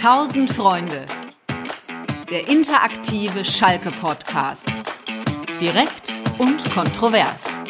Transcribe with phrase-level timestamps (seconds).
[0.00, 1.04] Tausend Freunde.
[2.30, 4.66] Der interaktive Schalke-Podcast.
[5.60, 7.60] Direkt und kontrovers.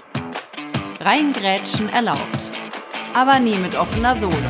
[1.01, 2.53] Reingrätschen erlaubt.
[3.15, 4.49] Aber nie mit offener Sohle.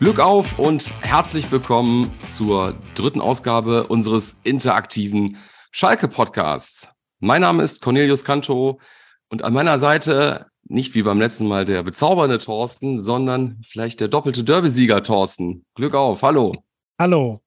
[0.00, 5.36] Glück auf und herzlich willkommen zur dritten Ausgabe unseres interaktiven
[5.70, 6.90] Schalke-Podcasts.
[7.20, 8.80] Mein Name ist Cornelius Canto
[9.28, 14.08] und an meiner Seite nicht wie beim letzten Mal der bezaubernde Thorsten, sondern vielleicht der
[14.08, 15.64] doppelte Derby-Sieger Thorsten.
[15.74, 16.54] Glück auf, hallo.
[16.98, 17.40] Hallo.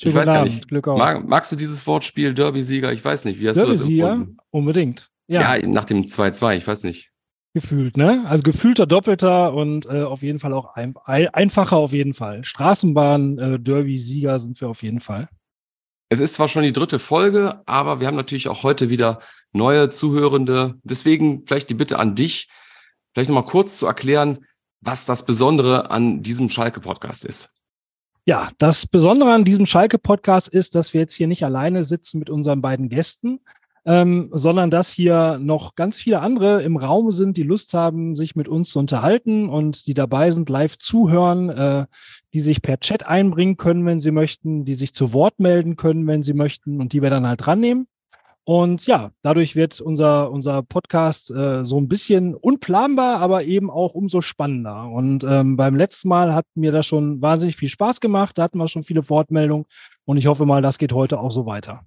[0.00, 0.68] Schönen ich weiß gar nicht.
[0.68, 0.98] Glück auf.
[0.98, 2.92] Mag, magst du dieses Wortspiel Derby-Sieger?
[2.92, 3.40] Ich weiß nicht.
[3.40, 4.16] Wie hast Derby-Sieger?
[4.16, 5.10] du das Unbedingt.
[5.28, 5.56] Ja.
[5.56, 7.10] ja, nach dem 2-2, ich weiß nicht.
[7.54, 8.24] Gefühlt, ne?
[8.28, 12.44] Also gefühlter Doppelter und äh, auf jeden Fall auch ein, einfacher auf jeden Fall.
[12.44, 15.30] Straßenbahn-Derby-Sieger äh, sind wir auf jeden Fall.
[16.08, 19.20] Es ist zwar schon die dritte Folge, aber wir haben natürlich auch heute wieder
[19.52, 20.74] neue Zuhörende.
[20.84, 22.48] Deswegen vielleicht die Bitte an dich,
[23.16, 24.44] vielleicht nochmal kurz zu erklären,
[24.82, 27.54] was das Besondere an diesem Schalke-Podcast ist.
[28.26, 32.28] Ja, das Besondere an diesem Schalke-Podcast ist, dass wir jetzt hier nicht alleine sitzen mit
[32.28, 33.40] unseren beiden Gästen,
[33.86, 38.36] ähm, sondern dass hier noch ganz viele andere im Raum sind, die Lust haben, sich
[38.36, 41.86] mit uns zu unterhalten und die dabei sind, live zuhören, äh,
[42.34, 46.06] die sich per Chat einbringen können, wenn sie möchten, die sich zu Wort melden können,
[46.06, 47.88] wenn sie möchten und die wir dann halt dran nehmen.
[48.48, 53.94] Und ja, dadurch wird unser, unser Podcast äh, so ein bisschen unplanbar, aber eben auch
[53.94, 54.88] umso spannender.
[54.88, 58.38] Und ähm, beim letzten Mal hat mir das schon wahnsinnig viel Spaß gemacht.
[58.38, 59.66] Da hatten wir schon viele Wortmeldungen
[60.04, 61.80] und ich hoffe mal, das geht heute auch so weiter.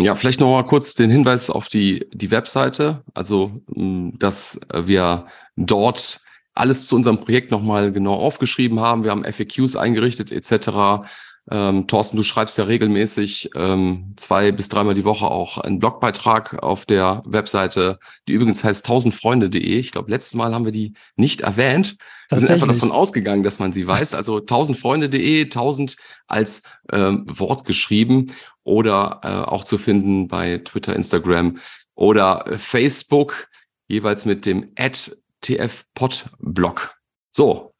[0.00, 3.02] Ja, vielleicht noch mal kurz den Hinweis auf die, die Webseite.
[3.12, 6.22] Also, dass wir dort
[6.54, 9.04] alles zu unserem Projekt nochmal genau aufgeschrieben haben.
[9.04, 11.06] Wir haben FAQs eingerichtet etc.
[11.52, 16.62] Ähm, Thorsten, du schreibst ja regelmäßig ähm, zwei bis dreimal die Woche auch einen Blogbeitrag
[16.62, 17.98] auf der Webseite,
[18.28, 19.60] die übrigens heißt tausendfreunde.de.
[19.60, 21.96] Ich glaube, letztes Mal haben wir die nicht erwähnt.
[22.28, 24.14] Wir sind einfach davon ausgegangen, dass man sie weiß.
[24.14, 25.96] Also tausendfreunde.de, tausend
[26.28, 26.62] als
[26.92, 28.28] ähm, Wort geschrieben
[28.62, 31.58] oder äh, auch zu finden bei Twitter, Instagram
[31.96, 33.48] oder Facebook,
[33.88, 36.94] jeweils mit dem Ad TF-Pod-Blog.
[37.32, 37.74] So,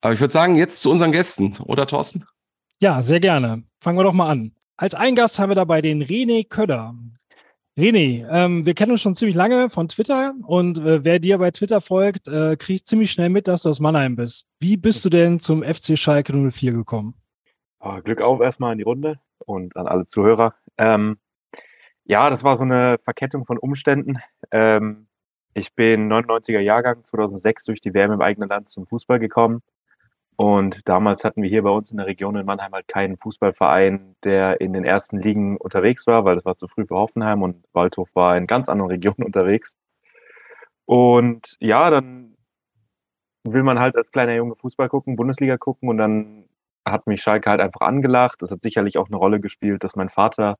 [0.00, 2.24] aber ich würde sagen, jetzt zu unseren Gästen, oder Thorsten?
[2.78, 3.62] Ja, sehr gerne.
[3.80, 4.52] Fangen wir doch mal an.
[4.76, 6.94] Als einen Gast haben wir dabei den René Köder.
[7.78, 11.50] René, ähm, wir kennen uns schon ziemlich lange von Twitter und äh, wer dir bei
[11.50, 14.46] Twitter folgt, äh, kriegt ziemlich schnell mit, dass du aus Mannheim bist.
[14.60, 17.14] Wie bist du denn zum FC Schalke 04 gekommen?
[17.80, 20.54] Oh, Glück auf erstmal in die Runde und an alle Zuhörer.
[20.76, 21.18] Ähm,
[22.04, 24.18] ja, das war so eine Verkettung von Umständen.
[24.50, 25.06] Ähm,
[25.54, 29.62] ich bin 99er Jahrgang, 2006 durch die Wärme im eigenen Land zum Fußball gekommen
[30.36, 34.16] und damals hatten wir hier bei uns in der Region in Mannheim halt keinen Fußballverein,
[34.22, 37.64] der in den ersten Ligen unterwegs war, weil das war zu früh für Hoffenheim und
[37.72, 39.76] Waldhof war in ganz anderen Regionen unterwegs.
[40.84, 42.36] Und ja, dann
[43.44, 46.44] will man halt als kleiner Junge Fußball gucken, Bundesliga gucken und dann
[46.84, 48.42] hat mich Schalke halt einfach angelacht.
[48.42, 50.56] Das hat sicherlich auch eine Rolle gespielt, dass mein Vater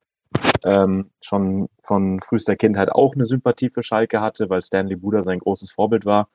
[0.64, 5.38] ähm, schon von frühester Kindheit auch eine Sympathie für Schalke hatte, weil Stanley Buda sein
[5.38, 6.28] großes Vorbild war.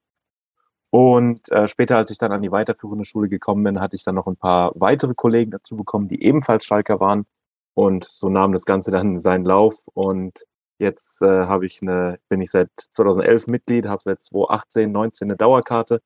[0.91, 4.16] Und äh, später, als ich dann an die weiterführende Schule gekommen bin, hatte ich dann
[4.16, 7.25] noch ein paar weitere Kollegen dazu bekommen, die ebenfalls Schalker waren.
[7.74, 9.88] Und so nahm das Ganze dann seinen Lauf.
[9.94, 10.46] Und
[10.80, 15.38] jetzt äh, habe ich eine, bin ich seit 2011 Mitglied, habe seit 2018, 19 eine
[15.38, 16.01] Dauerkarte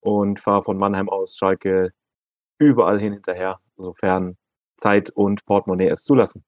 [0.00, 1.92] und fahre von Mannheim aus Schalke
[2.58, 4.36] überall hin hinterher, sofern
[4.76, 6.44] Zeit und Portemonnaie es zulassen.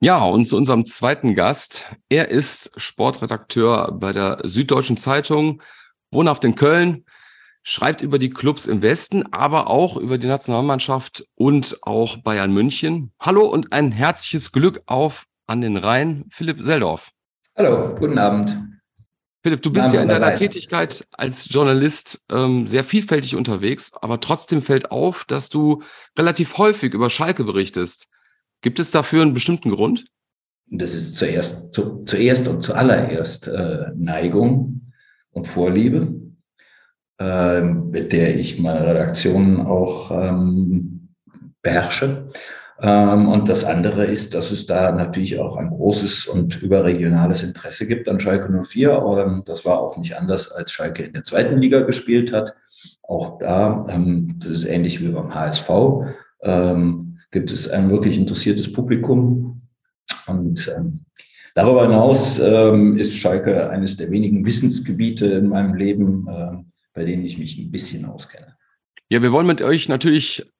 [0.00, 1.90] Ja, und zu unserem zweiten Gast.
[2.08, 5.62] Er ist Sportredakteur bei der Süddeutschen Zeitung,
[6.14, 7.04] wohnhaft in Köln,
[7.62, 13.12] schreibt über die Clubs im Westen, aber auch über die Nationalmannschaft und auch Bayern München.
[13.18, 17.10] Hallo und ein herzliches Glück auf an den Rhein, Philipp Seldorf.
[17.56, 18.58] Hallo, guten Abend.
[19.42, 24.62] Philipp, du bist ja in deiner Tätigkeit als Journalist ähm, sehr vielfältig unterwegs, aber trotzdem
[24.62, 25.82] fällt auf, dass du
[26.18, 28.08] relativ häufig über Schalke berichtest.
[28.62, 30.06] Gibt es dafür einen bestimmten Grund?
[30.66, 34.93] Das ist zuerst, zu, zuerst und zuallererst äh, Neigung
[35.34, 36.14] und Vorliebe,
[37.18, 41.10] äh, mit der ich meine Redaktion auch ähm,
[41.62, 42.28] beherrsche.
[42.80, 47.86] Ähm, und das andere ist, dass es da natürlich auch ein großes und überregionales Interesse
[47.86, 48.90] gibt an Schalke 04.
[49.18, 52.54] Ähm, das war auch nicht anders, als Schalke in der zweiten Liga gespielt hat.
[53.02, 55.70] Auch da, ähm, das ist ähnlich wie beim HSV,
[56.42, 59.58] ähm, gibt es ein wirklich interessiertes Publikum.
[60.26, 61.04] Und ähm,
[61.54, 66.56] Darüber hinaus ähm, ist Schalke eines der wenigen Wissensgebiete in meinem Leben, äh,
[66.92, 68.56] bei denen ich mich ein bisschen auskenne.
[69.08, 70.50] Ja, wir wollen mit euch natürlich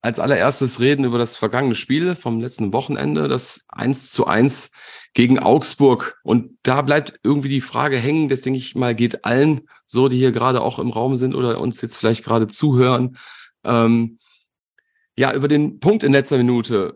[0.00, 4.70] als allererstes reden über das vergangene Spiel vom letzten Wochenende, das 1 zu 1
[5.14, 6.20] gegen Augsburg.
[6.22, 10.18] Und da bleibt irgendwie die Frage hängen, das denke ich mal, geht allen so, die
[10.18, 13.16] hier gerade auch im Raum sind oder uns jetzt vielleicht gerade zuhören.
[13.64, 14.18] Ähm,
[15.16, 16.94] ja, über den Punkt in letzter Minute.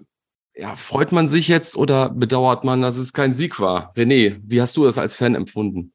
[0.60, 3.94] Ja, freut man sich jetzt oder bedauert man, dass es kein Sieg war?
[3.94, 5.92] René, wie hast du das als Fan empfunden?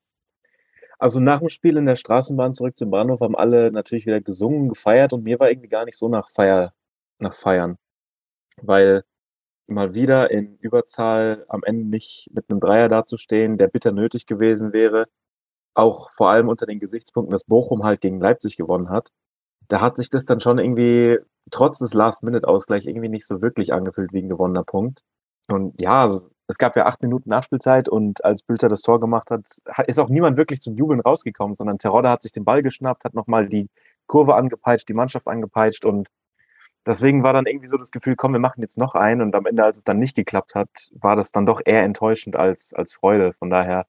[0.98, 4.70] Also nach dem Spiel in der Straßenbahn zurück zum Bahnhof haben alle natürlich wieder gesungen,
[4.70, 6.74] gefeiert und mir war irgendwie gar nicht so nach Feier,
[7.20, 7.76] nach Feiern.
[8.62, 9.04] Weil
[9.68, 14.72] mal wieder in Überzahl am Ende nicht mit einem Dreier dazustehen, der bitter nötig gewesen
[14.72, 15.08] wäre,
[15.74, 19.10] auch vor allem unter den Gesichtspunkten, dass Bochum halt gegen Leipzig gewonnen hat.
[19.68, 21.20] Da hat sich das dann schon irgendwie
[21.52, 25.02] trotz des Last-Minute-Ausgleichs irgendwie nicht so wirklich angefühlt wie ein gewonnener Punkt.
[25.48, 29.32] Und ja, also es gab ja acht Minuten Nachspielzeit und als Bülter das Tor gemacht
[29.32, 29.48] hat,
[29.88, 33.14] ist auch niemand wirklich zum Jubeln rausgekommen, sondern Terodde hat sich den Ball geschnappt, hat
[33.14, 33.70] nochmal die
[34.08, 36.10] Kurve angepeitscht, die Mannschaft angepeitscht und
[36.86, 39.46] deswegen war dann irgendwie so das Gefühl, komm, wir machen jetzt noch einen und am
[39.46, 42.94] Ende, als es dann nicht geklappt hat, war das dann doch eher enttäuschend als, als
[42.94, 43.34] Freude.
[43.34, 43.86] Von daher,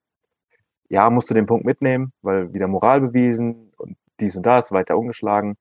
[0.88, 4.96] ja, musst du den Punkt mitnehmen, weil wieder Moral bewiesen und dies und das, weiter
[4.96, 5.56] ungeschlagen.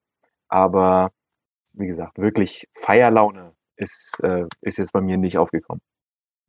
[0.47, 1.11] Aber
[1.73, 5.81] wie gesagt, wirklich Feierlaune ist, äh, ist jetzt bei mir nicht aufgekommen.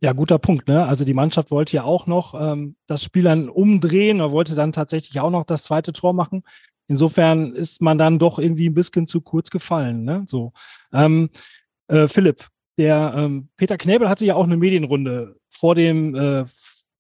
[0.01, 0.69] Ja, guter Punkt.
[0.69, 0.87] Ne?
[0.87, 4.73] Also die Mannschaft wollte ja auch noch ähm, das Spiel dann umdrehen oder wollte dann
[4.73, 6.43] tatsächlich auch noch das zweite Tor machen.
[6.89, 10.05] Insofern ist man dann doch irgendwie ein bisschen zu kurz gefallen.
[10.05, 10.25] Ne?
[10.27, 10.53] So,
[10.93, 11.31] ähm,
[11.89, 16.45] äh, Philipp, der ähm, Peter Knäbel hatte ja auch eine Medienrunde vor dem äh,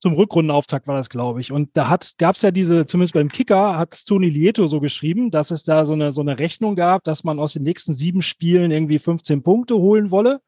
[0.04, 1.50] zum Rückrundenauftakt war das, glaube ich.
[1.50, 5.50] Und da gab es ja diese, zumindest beim Kicker, hat Toni Lieto so geschrieben, dass
[5.50, 8.70] es da so eine, so eine Rechnung gab, dass man aus den nächsten sieben Spielen
[8.70, 10.42] irgendwie 15 Punkte holen wolle.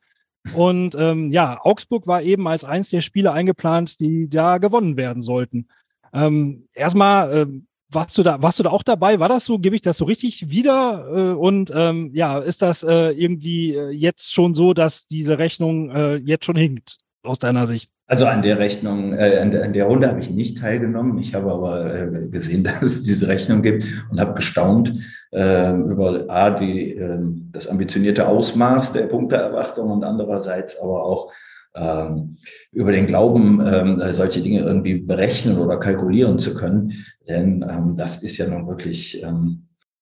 [0.55, 5.23] Und ähm, ja, Augsburg war eben als eins der Spiele eingeplant, die da gewonnen werden
[5.23, 5.69] sollten.
[6.13, 7.47] Ähm, erstmal, äh,
[7.89, 9.21] warst du da, warst du da auch dabei?
[9.21, 9.59] War das so?
[9.59, 11.09] Gebe ich das so richtig wieder?
[11.17, 15.89] Äh, und ähm, ja, ist das äh, irgendwie äh, jetzt schon so, dass diese Rechnung
[15.89, 17.96] äh, jetzt schon hinkt, aus deiner Sicht?
[18.09, 21.19] Also an der Rechnung, äh, an, der, Runde habe ich nicht teilgenommen.
[21.19, 24.95] Ich habe aber äh, gesehen, dass es diese Rechnung gibt und habe gestaunt
[25.33, 27.19] äh, über A, die, äh,
[27.51, 31.33] das ambitionierte Ausmaß der Punkteerwartung und andererseits aber auch
[31.75, 32.39] ähm,
[32.71, 36.93] über den Glauben, ähm, solche Dinge irgendwie berechnen oder kalkulieren zu können.
[37.29, 39.23] Denn ähm, das ist ja nun wirklich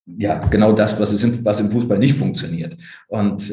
[0.06, 2.76] ja genau das, was, im Fußball nicht funktioniert.
[3.08, 3.50] Und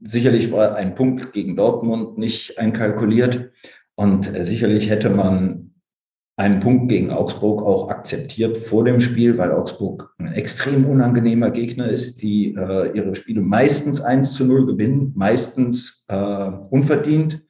[0.00, 3.50] Sicherlich war ein Punkt gegen Dortmund nicht einkalkuliert
[3.94, 5.68] und äh, sicherlich hätte man
[6.36, 11.86] einen Punkt gegen Augsburg auch akzeptiert vor dem Spiel, weil Augsburg ein extrem unangenehmer Gegner
[11.86, 16.14] ist, die äh, ihre Spiele meistens 1 zu 0 gewinnen, meistens äh,
[16.70, 17.42] unverdient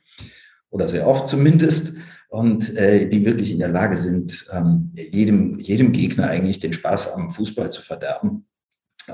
[0.71, 1.93] oder sehr oft zumindest
[2.31, 7.13] und äh, die wirklich in der Lage sind, ähm, jedem, jedem Gegner eigentlich den Spaß
[7.13, 8.47] am Fußball zu verderben.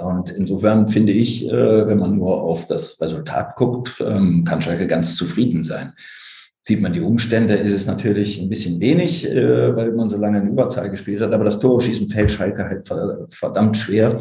[0.02, 4.86] Und insofern finde ich, äh, wenn man nur auf das Resultat guckt, ähm, kann Schalke
[4.86, 5.92] ganz zufrieden sein.
[6.62, 10.38] Sieht man die Umstände, ist es natürlich ein bisschen wenig, äh, weil man so lange
[10.38, 11.32] in Überzahl gespielt hat.
[11.32, 12.88] Aber das Tore-Schießen fällt Schalke halt
[13.30, 14.20] verdammt schwer.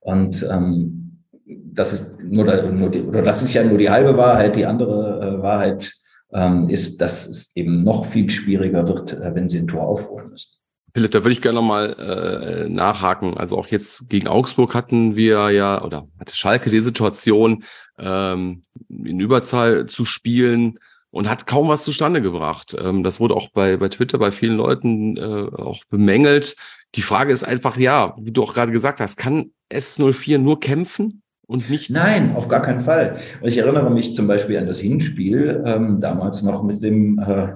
[0.00, 4.56] Und ähm, das ist nur, nur die, oder das ist ja nur die halbe Wahrheit.
[4.56, 5.92] Die andere äh, Wahrheit
[6.32, 10.57] ähm, ist, dass es eben noch viel schwieriger wird, wenn sie ein Tor aufholen müssen.
[10.98, 13.36] Philipp, da würde ich gerne nochmal äh, nachhaken.
[13.36, 17.62] Also auch jetzt gegen Augsburg hatten wir ja, oder hatte Schalke die Situation,
[18.00, 20.80] ähm, in Überzahl zu spielen
[21.10, 22.76] und hat kaum was zustande gebracht.
[22.82, 26.56] Ähm, das wurde auch bei, bei Twitter bei vielen Leuten äh, auch bemängelt.
[26.96, 31.22] Die Frage ist einfach, ja, wie du auch gerade gesagt hast, kann S04 nur kämpfen?
[31.46, 33.18] Und nicht Nein, auf gar keinen Fall.
[33.42, 37.50] Ich erinnere mich zum Beispiel an das Hinspiel, ähm, damals noch mit dem äh,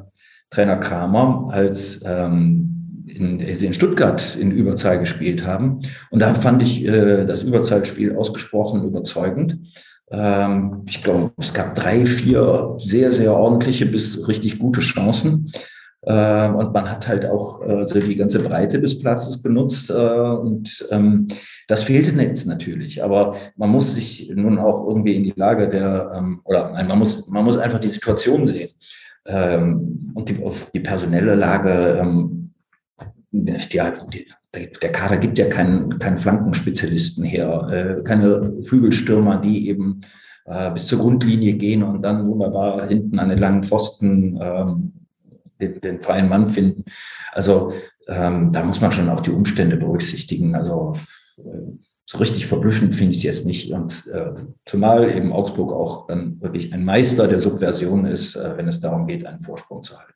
[0.49, 2.72] Trainer Kramer, als ähm,
[3.17, 5.83] in, in Stuttgart in Überzahl gespielt haben.
[6.11, 9.59] Und da fand ich äh, das Überzahlspiel ausgesprochen überzeugend.
[10.11, 15.53] Ähm, ich glaube, es gab drei, vier sehr, sehr ordentliche bis richtig gute Chancen.
[16.03, 19.91] Äh, und man hat halt auch äh, so die ganze Breite des Platzes benutzt.
[19.91, 21.29] Äh, und ähm,
[21.69, 23.03] das fehlte jetzt natürlich.
[23.03, 26.99] Aber man muss sich nun auch irgendwie in die Lage der, ähm, oder nein, man
[26.99, 28.71] muss, man muss einfach die Situation sehen.
[29.25, 30.39] Ähm, und die,
[30.75, 32.42] die personelle Lage ähm,
[33.33, 33.93] ja,
[34.55, 40.03] der Kader gibt ja keinen, keinen Flankenspezialisten her, äh, keine Flügelstürmer, die eben
[40.45, 44.93] äh, bis zur Grundlinie gehen und dann wunderbar hinten an den langen Pfosten ähm,
[45.61, 46.85] den, den freien Mann finden.
[47.33, 47.73] Also
[48.09, 50.55] ähm, da muss man schon auch die Umstände berücksichtigen.
[50.55, 50.93] Also
[51.39, 51.73] äh,
[52.05, 53.73] so richtig verblüffend finde ich es jetzt nicht.
[53.73, 54.05] Und
[54.67, 59.25] zumal eben Augsburg auch dann wirklich ein Meister der Subversion ist, wenn es darum geht,
[59.25, 60.13] einen Vorsprung zu halten.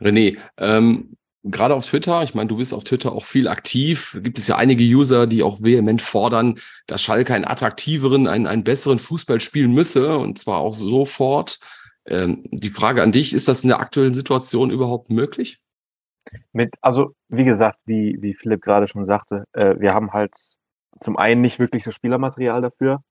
[0.00, 1.16] René, ähm,
[1.50, 4.56] gerade auf Twitter, ich meine, du bist auf Twitter auch viel aktiv, gibt es ja
[4.56, 9.72] einige User, die auch vehement fordern, dass Schalke einen attraktiveren, einen, einen besseren Fußball spielen
[9.72, 11.58] müsse und zwar auch sofort.
[12.06, 15.60] Ähm, die Frage an dich, ist das in der aktuellen Situation überhaupt möglich?
[16.52, 20.34] Mit, also wie gesagt, wie, wie Philipp gerade schon sagte, äh, wir haben halt
[21.00, 23.02] zum einen nicht wirklich so Spielermaterial dafür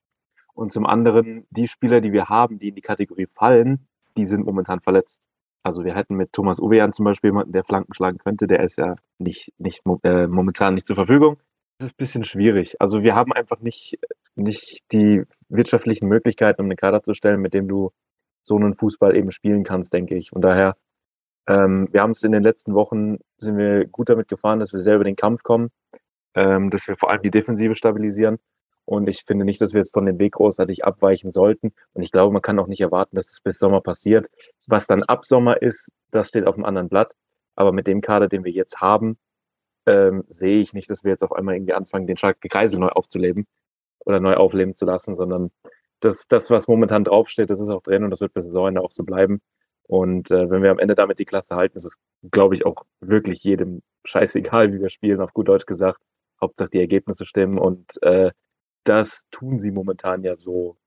[0.54, 3.88] und zum anderen die Spieler, die wir haben, die in die Kategorie fallen,
[4.18, 5.28] die sind momentan verletzt.
[5.66, 8.78] Also wir hätten mit Thomas Uwean zum Beispiel jemanden, der Flanken schlagen könnte, der ist
[8.78, 11.38] ja nicht, nicht äh, momentan nicht zur Verfügung.
[11.80, 12.76] Das ist ein bisschen schwierig.
[12.80, 13.98] Also wir haben einfach nicht,
[14.36, 17.92] nicht die wirtschaftlichen Möglichkeiten, um einen Kader zu stellen, mit dem du
[18.44, 20.32] so einen Fußball eben spielen kannst, denke ich.
[20.32, 20.78] Und daher,
[21.48, 24.82] ähm, wir haben es in den letzten Wochen, sind wir gut damit gefahren, dass wir
[24.82, 25.72] selber den Kampf kommen,
[26.36, 28.38] ähm, dass wir vor allem die Defensive stabilisieren
[28.86, 31.74] und ich finde nicht, dass wir jetzt von dem Weg großartig abweichen sollten.
[31.94, 34.28] Und ich glaube, man kann auch nicht erwarten, dass es bis Sommer passiert.
[34.68, 37.14] Was dann ab Sommer ist, das steht auf einem anderen Blatt.
[37.56, 39.18] Aber mit dem Kader, den wir jetzt haben,
[39.88, 42.90] ähm, sehe ich nicht, dass wir jetzt auf einmal irgendwie anfangen, den Schalke Kreisel neu
[42.90, 43.48] aufzuleben
[44.06, 45.52] oder neu aufleben zu lassen, sondern
[46.00, 48.92] das, das, was momentan draufsteht, das ist auch drin und das wird bis Saisonende auch
[48.92, 49.42] so bleiben.
[49.88, 51.98] Und äh, wenn wir am Ende damit die Klasse halten, ist es,
[52.32, 56.02] glaube ich, auch wirklich jedem scheißegal, wie wir spielen, auf gut Deutsch gesagt.
[56.42, 58.32] Hauptsache die Ergebnisse stimmen und äh,
[58.86, 60.78] das tun sie momentan ja so.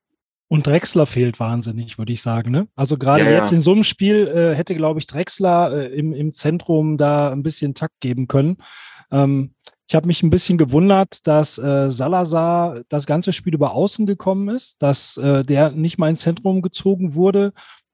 [0.51, 2.51] Und Drexler fehlt wahnsinnig, würde ich sagen.
[2.51, 2.69] Ne?
[2.75, 3.57] Also gerade ja, jetzt ja.
[3.57, 7.43] in so einem Spiel äh, hätte, glaube ich, Drexler äh, im, im Zentrum da ein
[7.43, 8.57] bisschen Takt geben können.
[9.11, 9.55] Ähm,
[9.87, 14.49] ich habe mich ein bisschen gewundert, dass äh, Salazar das ganze Spiel über außen gekommen
[14.49, 17.53] ist, dass äh, der nicht mal ins Zentrum gezogen wurde.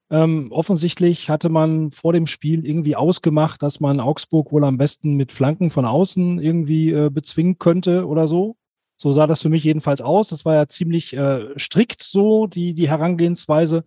[0.09, 5.15] Ähm, offensichtlich hatte man vor dem Spiel irgendwie ausgemacht, dass man Augsburg wohl am besten
[5.15, 8.55] mit Flanken von außen irgendwie äh, bezwingen könnte oder so.
[8.97, 10.29] So sah das für mich jedenfalls aus.
[10.29, 13.83] Das war ja ziemlich äh, strikt so, die, die Herangehensweise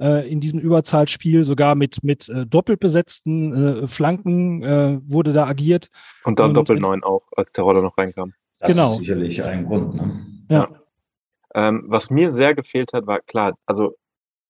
[0.00, 1.44] äh, in diesem Überzahlspiel.
[1.44, 3.52] Sogar mit, mit äh, doppelt besetzten
[3.84, 5.90] äh, Flanken äh, wurde da agiert.
[6.24, 8.34] Und dann doppelt neun auch, als Terodde noch reinkam.
[8.58, 8.92] Das genau.
[8.92, 9.94] ist sicherlich ein Grund.
[9.94, 10.26] Ne?
[10.48, 10.56] Ja.
[10.56, 10.68] ja.
[11.54, 13.96] Ähm, was mir sehr gefehlt hat, war klar, also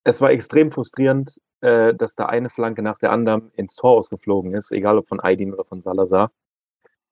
[0.05, 4.55] es war extrem frustrierend, äh, dass da eine Flanke nach der anderen ins Tor ausgeflogen
[4.55, 6.31] ist, egal ob von Aydin oder von Salazar.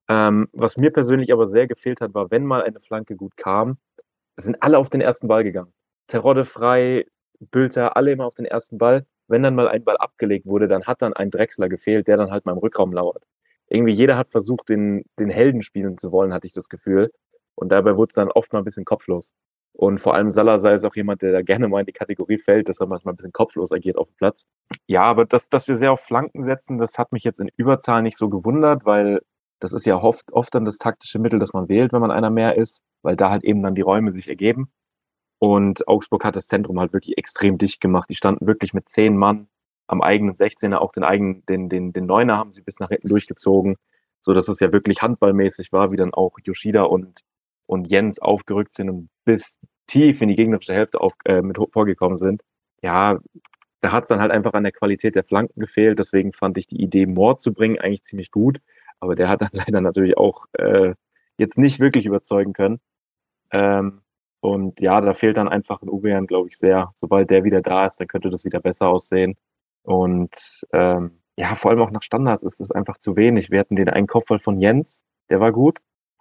[0.09, 3.79] Ähm, was mir persönlich aber sehr gefehlt hat, war, wenn mal eine Flanke gut kam,
[4.37, 5.73] sind alle auf den ersten Ball gegangen.
[6.07, 7.07] Terodde frei,
[7.41, 9.07] Bülter, alle immer auf den ersten Ball.
[9.29, 12.31] Wenn dann mal ein Ball abgelegt wurde, dann hat dann ein Drechsler gefehlt, der dann
[12.31, 13.25] halt mal im Rückraum lauert.
[13.69, 17.11] Irgendwie jeder hat versucht, den, den Helden spielen zu wollen, hatte ich das Gefühl.
[17.57, 19.33] Und dabei wurde es dann oft mal ein bisschen kopflos.
[19.73, 22.69] Und vor allem Salazar ist auch jemand, der da gerne mal in die Kategorie fällt,
[22.69, 24.47] dass er manchmal ein bisschen kopflos agiert auf dem Platz.
[24.87, 28.03] Ja, aber dass, dass wir sehr auf Flanken setzen, das hat mich jetzt in Überzahl
[28.03, 29.21] nicht so gewundert, weil
[29.61, 32.31] das ist ja oft, oft dann das taktische Mittel, das man wählt, wenn man einer
[32.31, 34.71] mehr ist, weil da halt eben dann die Räume sich ergeben.
[35.39, 38.09] Und Augsburg hat das Zentrum halt wirklich extrem dicht gemacht.
[38.09, 39.49] Die standen wirklich mit zehn Mann
[39.87, 43.09] am eigenen 16er, auch den eigenen, den, den, den Neuner haben sie bis nach hinten
[43.09, 43.77] durchgezogen,
[44.21, 47.21] so dass es ja wirklich handballmäßig war, wie dann auch Yoshida und,
[47.67, 52.19] und Jens aufgerückt sind und bis tief in die gegnerische Hälfte auf, äh, mit vorgekommen
[52.19, 52.43] sind.
[52.83, 53.21] Ja,
[53.81, 55.99] da hat es dann halt einfach an der Qualität der Flanken gefehlt.
[55.99, 58.61] Deswegen fand ich die Idee, Moore zu bringen, eigentlich ziemlich gut.
[59.01, 60.95] Aber der hat dann leider natürlich auch äh,
[61.39, 62.81] jetzt nicht wirklich überzeugen können.
[63.51, 64.03] Ähm,
[64.41, 66.93] und ja, da fehlt dann einfach ein Uwean, glaube ich, sehr.
[66.97, 69.37] Sobald der wieder da ist, dann könnte das wieder besser aussehen.
[69.83, 73.51] Und ähm, ja, vor allem auch nach Standards ist das einfach zu wenig.
[73.51, 75.81] Wir hatten den einen Kopfball von Jens, der war gut.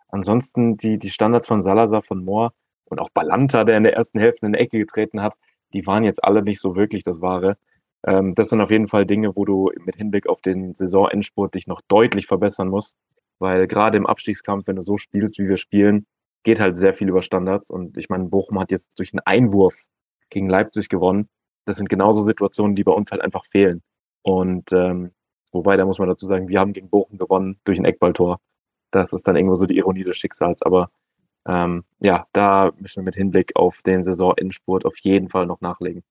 [0.09, 2.53] Ansonsten die, die Standards von Salazar, von Mohr
[2.85, 5.35] und auch Balanta, der in der ersten Hälfte in die Ecke getreten hat,
[5.73, 7.57] die waren jetzt alle nicht so wirklich das Wahre.
[8.05, 11.67] Ähm, das sind auf jeden Fall Dinge, wo du mit Hinblick auf den Saisonendspurt dich
[11.67, 12.97] noch deutlich verbessern musst,
[13.39, 16.05] weil gerade im Abstiegskampf, wenn du so spielst, wie wir spielen,
[16.43, 17.71] geht halt sehr viel über Standards.
[17.71, 19.85] Und ich meine, Bochum hat jetzt durch einen Einwurf
[20.29, 21.29] gegen Leipzig gewonnen.
[21.65, 23.81] Das sind genauso Situationen, die bei uns halt einfach fehlen.
[24.21, 25.11] Und ähm,
[25.51, 28.39] wobei, da muss man dazu sagen, wir haben gegen Bochum gewonnen durch ein Eckballtor.
[28.91, 30.61] Das ist dann irgendwo so die Ironie des Schicksals.
[30.61, 30.91] Aber
[31.47, 36.03] ähm, ja, da müssen wir mit Hinblick auf den Saisonendspurt auf jeden Fall noch nachlegen.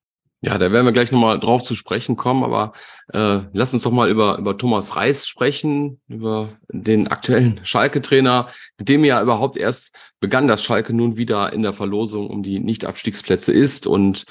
[0.45, 2.73] Ja, da werden wir gleich nochmal drauf zu sprechen kommen, aber
[3.15, 8.91] äh, lass uns doch mal über, über Thomas Reis sprechen, über den aktuellen Schalke-Trainer, mit
[8.91, 13.53] dem ja überhaupt erst begann, dass Schalke nun wieder in der Verlosung um die Nicht-Abstiegsplätze
[13.53, 13.87] ist.
[13.87, 14.27] Und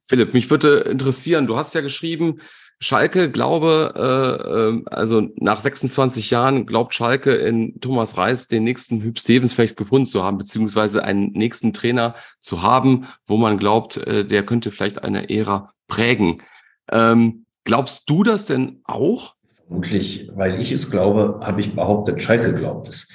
[0.00, 2.40] Philipp, mich würde interessieren, du hast ja geschrieben,
[2.82, 9.02] Schalke glaube, äh, äh, also nach 26 Jahren glaubt Schalke in Thomas Reis den nächsten
[9.02, 13.98] Hüb Stevens vielleicht gefunden zu haben, beziehungsweise einen nächsten Trainer zu haben, wo man glaubt,
[13.98, 16.42] äh, der könnte vielleicht eine Ära prägen.
[16.90, 19.34] Ähm, glaubst du das denn auch?
[19.66, 23.08] Vermutlich, weil ich es glaube, habe ich behauptet, Schalke glaubt es.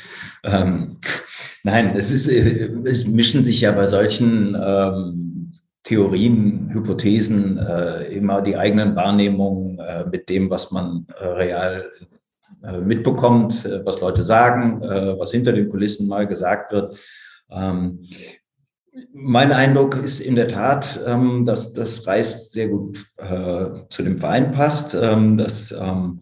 [0.44, 0.98] Ähm,
[1.64, 5.35] nein, es ist, äh, es mischen sich ja bei solchen ähm,
[5.86, 11.86] Theorien, Hypothesen, äh, immer die eigenen Wahrnehmungen äh, mit dem, was man äh, real
[12.66, 16.98] äh, mitbekommt, äh, was Leute sagen, äh, was hinter den Kulissen mal gesagt wird.
[17.52, 18.04] Ähm,
[19.14, 23.06] mein Eindruck ist in der Tat, ähm, dass das Reis sehr gut
[23.90, 26.22] zu dem Verein passt, ähm, dass, ähm,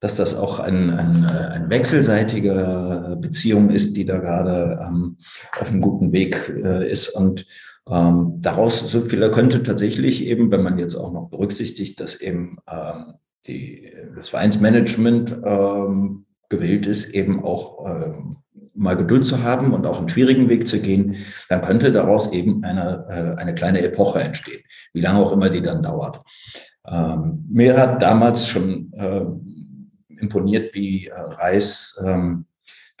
[0.00, 5.18] dass das auch ein, ein, eine wechselseitige Beziehung ist, die da gerade ähm,
[5.58, 7.08] auf einem guten Weg ist.
[7.10, 7.46] Und
[7.88, 12.58] ähm, daraus so viel könnte tatsächlich eben, wenn man jetzt auch noch berücksichtigt, dass eben
[12.70, 13.14] ähm,
[13.46, 18.36] die, das Vereinsmanagement ähm, gewillt ist, eben auch ähm,
[18.74, 21.16] mal Geduld zu haben und auch einen schwierigen Weg zu gehen,
[21.48, 24.62] dann könnte daraus eben eine, äh, eine kleine Epoche entstehen,
[24.92, 26.22] wie lange auch immer die dann dauert.
[26.86, 29.24] Ähm, mir hat damals schon äh,
[30.20, 32.46] imponiert, wie äh, Reis ähm,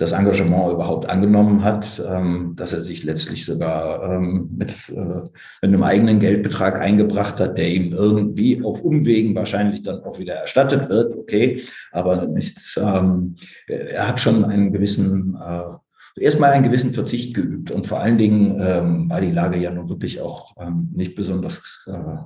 [0.02, 5.30] das Engagement überhaupt angenommen hat, ähm, dass er sich letztlich sogar ähm, mit, äh, mit
[5.62, 10.88] einem eigenen Geldbetrag eingebracht hat, der ihm irgendwie auf Umwegen wahrscheinlich dann auch wieder erstattet
[10.88, 13.36] wird, okay, aber nichts, ähm,
[13.68, 18.60] er hat schon einen gewissen, äh, erstmal einen gewissen Verzicht geübt und vor allen Dingen
[18.60, 22.22] ähm, war die Lage ja nun wirklich auch ähm, nicht besonders äh,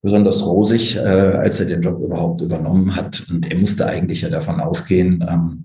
[0.00, 3.26] besonders rosig, äh, als er den Job überhaupt übernommen hat.
[3.28, 5.64] Und er musste eigentlich ja davon ausgehen, ähm,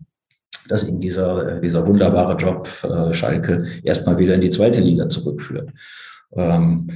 [0.72, 5.10] dass ihn dieser, äh, dieser wunderbare Job äh, Schalke erstmal wieder in die zweite Liga
[5.10, 5.70] zurückführt.
[6.34, 6.90] Ähm,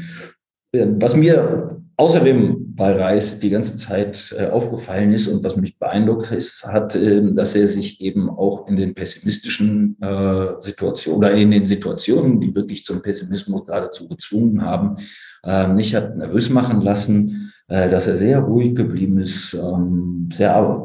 [0.72, 6.32] was mir außerdem bei Reis die ganze Zeit äh, aufgefallen ist und was mich beeindruckt
[6.32, 11.52] ist, hat, äh, dass er sich eben auch in den pessimistischen äh, Situationen oder in
[11.52, 14.98] den Situationen, die wirklich zum Pessimismus geradezu gezwungen haben,
[15.44, 20.84] äh, nicht hat nervös machen lassen, äh, dass er sehr ruhig geblieben ist, ähm, sehr,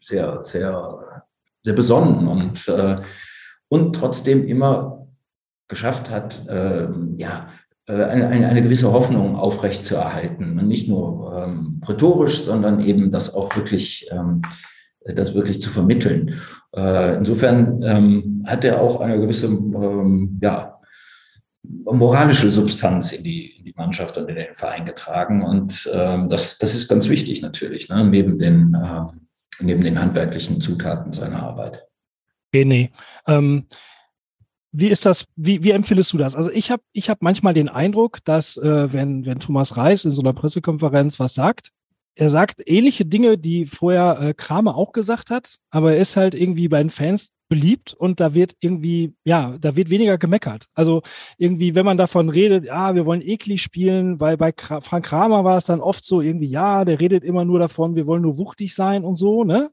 [0.00, 1.07] sehr, sehr
[1.68, 2.96] sehr besonnen und, äh,
[3.68, 5.06] und trotzdem immer
[5.68, 7.48] geschafft hat, äh, ja,
[7.86, 10.56] eine, eine, gewisse Hoffnung aufrechtzuerhalten.
[10.66, 14.42] Nicht nur ähm, rhetorisch, sondern eben das auch wirklich, ähm,
[15.04, 16.34] das wirklich zu vermitteln.
[16.74, 20.78] Äh, insofern ähm, hat er auch eine gewisse, ähm, ja,
[21.62, 25.42] moralische Substanz in die, in die Mannschaft und in den Verein getragen.
[25.42, 28.04] Und ähm, das, das ist ganz wichtig natürlich, ne?
[28.04, 28.74] neben den,
[29.60, 31.84] neben den handwerklichen Zutaten seiner Arbeit.
[32.54, 32.90] René,
[33.26, 33.66] ähm,
[34.72, 36.34] wie ist das, wie, wie empfindest du das?
[36.34, 40.10] Also ich habe ich hab manchmal den Eindruck, dass äh, wenn, wenn Thomas Reis in
[40.10, 41.70] so einer Pressekonferenz was sagt,
[42.14, 46.34] er sagt ähnliche Dinge, die vorher äh, Kramer auch gesagt hat, aber er ist halt
[46.34, 50.66] irgendwie bei den Fans beliebt und da wird irgendwie, ja, da wird weniger gemeckert.
[50.74, 51.02] Also
[51.38, 55.56] irgendwie, wenn man davon redet, ja, wir wollen eklig spielen, weil bei Frank Kramer war
[55.56, 58.74] es dann oft so irgendwie, ja, der redet immer nur davon, wir wollen nur wuchtig
[58.74, 59.70] sein und so, ne?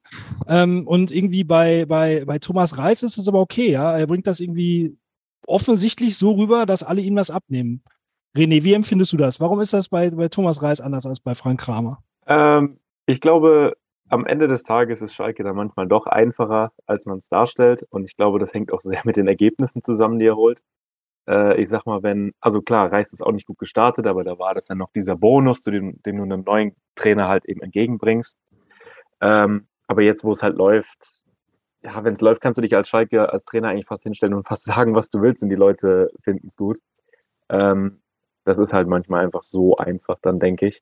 [0.48, 3.98] Ähm, und irgendwie bei, bei, bei Thomas Reitz ist das aber okay, ja.
[3.98, 4.98] Er bringt das irgendwie
[5.46, 7.84] offensichtlich so rüber, dass alle ihm das abnehmen.
[8.36, 9.40] René, wie empfindest du das?
[9.40, 12.04] Warum ist das bei, bei Thomas Reis anders als bei Frank Kramer?
[12.28, 13.78] Ähm, ich glaube,
[14.10, 17.86] am Ende des Tages ist Schalke dann manchmal doch einfacher, als man es darstellt.
[17.90, 20.62] Und ich glaube, das hängt auch sehr mit den Ergebnissen zusammen, die er holt.
[21.28, 24.38] Äh, ich sag mal, wenn, also klar, Reis ist auch nicht gut gestartet, aber da
[24.40, 27.62] war das dann noch dieser Bonus, zu dem, den du einem neuen Trainer halt eben
[27.62, 28.38] entgegenbringst.
[29.22, 31.24] Ähm, aber jetzt, wo es halt läuft,
[31.84, 34.48] ja, wenn es läuft, kannst du dich als Schalke, als Trainer eigentlich fast hinstellen und
[34.48, 36.80] fast sagen, was du willst und die Leute finden es gut.
[37.50, 38.02] Ähm,
[38.46, 40.82] das ist halt manchmal einfach so einfach, dann denke ich.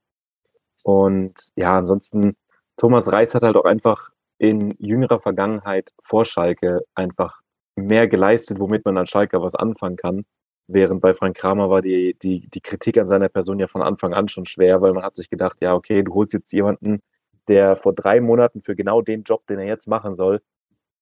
[0.84, 2.36] Und ja, ansonsten,
[2.78, 7.42] Thomas Reis hat halt auch einfach in jüngerer Vergangenheit vor Schalke einfach
[7.76, 10.26] mehr geleistet, womit man an Schalke was anfangen kann.
[10.68, 14.14] Während bei Frank Kramer war die, die, die Kritik an seiner Person ja von Anfang
[14.14, 17.02] an schon schwer, weil man hat sich gedacht, ja, okay, du holst jetzt jemanden,
[17.48, 20.42] der vor drei Monaten für genau den Job, den er jetzt machen soll,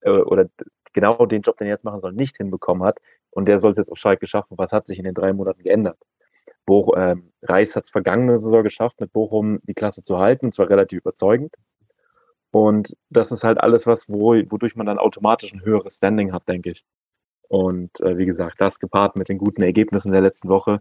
[0.00, 0.48] äh, oder
[0.92, 2.98] genau den Job, den er jetzt machen soll, nicht hinbekommen hat.
[3.30, 4.58] Und der soll es jetzt auf Schalke schaffen.
[4.58, 5.98] Was hat sich in den drei Monaten geändert?
[6.66, 10.52] Boch, äh, Reis hat es vergangene Saison geschafft, mit Bochum die Klasse zu halten, und
[10.52, 11.54] zwar relativ überzeugend.
[12.50, 16.48] Und das ist halt alles, was, wo, wodurch man dann automatisch ein höheres Standing hat,
[16.48, 16.84] denke ich.
[17.48, 20.80] Und äh, wie gesagt, das gepaart mit den guten Ergebnissen der letzten Woche.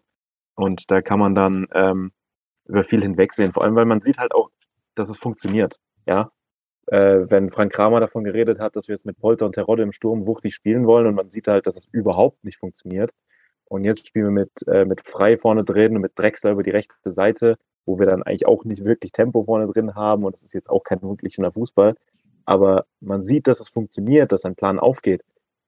[0.56, 2.12] Und da kann man dann ähm,
[2.66, 3.54] über viel hinwegsehen.
[3.54, 4.50] Vor allem, weil man sieht halt auch,
[4.96, 5.78] dass es funktioniert.
[6.06, 6.32] Ja,
[6.88, 9.92] äh, wenn Frank Kramer davon geredet hat, dass wir jetzt mit Polter und Terodde im
[9.94, 13.12] Sturm wuchtig spielen wollen und man sieht halt, dass es überhaupt nicht funktioniert,
[13.72, 16.72] und jetzt spielen wir mit, äh, mit Frei vorne drin und mit Drexler über die
[16.72, 20.26] rechte Seite, wo wir dann eigentlich auch nicht wirklich Tempo vorne drin haben.
[20.26, 21.96] Und es ist jetzt auch kein wirklich schöner Fußball.
[22.44, 25.22] Aber man sieht, dass es funktioniert, dass ein Plan aufgeht.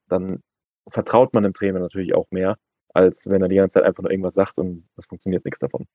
[0.09, 0.41] Dann
[0.89, 2.57] vertraut man dem Trainer natürlich auch mehr,
[2.93, 5.85] als wenn er die ganze Zeit einfach nur irgendwas sagt und es funktioniert nichts davon.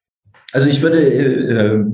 [0.53, 1.85] Also ich würde, äh,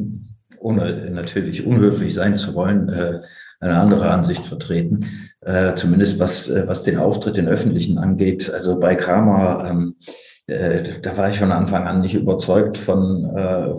[0.61, 3.19] ohne natürlich unhöflich sein zu wollen, äh,
[3.61, 5.07] eine andere Ansicht vertreten,
[5.41, 8.53] äh, zumindest was, äh, was den Auftritt in Öffentlichen angeht.
[8.53, 9.97] Also bei Kramer, ähm,
[10.47, 13.75] äh, da war ich von Anfang an nicht überzeugt von, äh,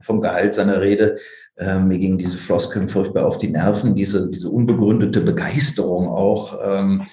[0.00, 1.16] vom Gehalt seiner Rede.
[1.56, 6.58] Äh, mir ging diese Floskeln furchtbar auf die Nerven, diese, diese unbegründete Begeisterung auch.
[6.62, 7.06] Ähm,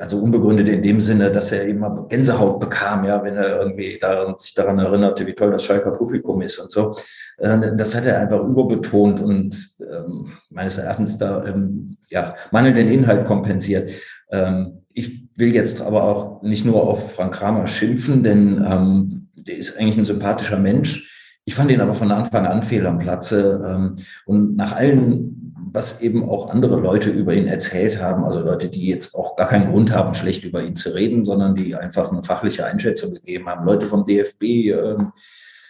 [0.00, 4.34] also unbegründet in dem Sinne, dass er immer Gänsehaut bekam, ja, wenn er irgendwie daran,
[4.38, 6.96] sich daran erinnerte, wie toll das Schalker Publikum ist und so.
[7.38, 13.26] Äh, das hat er einfach überbetont und ähm, meines Erachtens da ähm, ja, mangelnden Inhalt
[13.26, 13.90] kompensiert.
[14.30, 19.56] Ähm, ich will jetzt aber auch nicht nur auf Frank Kramer schimpfen, denn ähm, der
[19.56, 21.08] ist eigentlich ein sympathischer Mensch.
[21.44, 23.60] Ich fand ihn aber von Anfang an fehl am Platze.
[23.66, 25.41] Ähm, und nach allen,
[25.72, 29.48] was eben auch andere Leute über ihn erzählt haben, also Leute, die jetzt auch gar
[29.48, 33.46] keinen Grund haben, schlecht über ihn zu reden, sondern die einfach eine fachliche Einschätzung gegeben
[33.48, 35.12] haben, Leute vom DFB, ähm,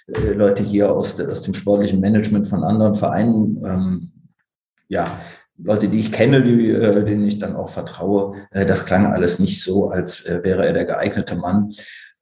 [0.09, 4.13] äh, Leute hier aus, aus dem sportlichen Management von anderen Vereinen, ähm,
[4.89, 5.19] ja,
[5.57, 9.39] Leute, die ich kenne, die, äh, denen ich dann auch vertraue, äh, das klang alles
[9.39, 11.73] nicht so, als äh, wäre er der geeignete Mann.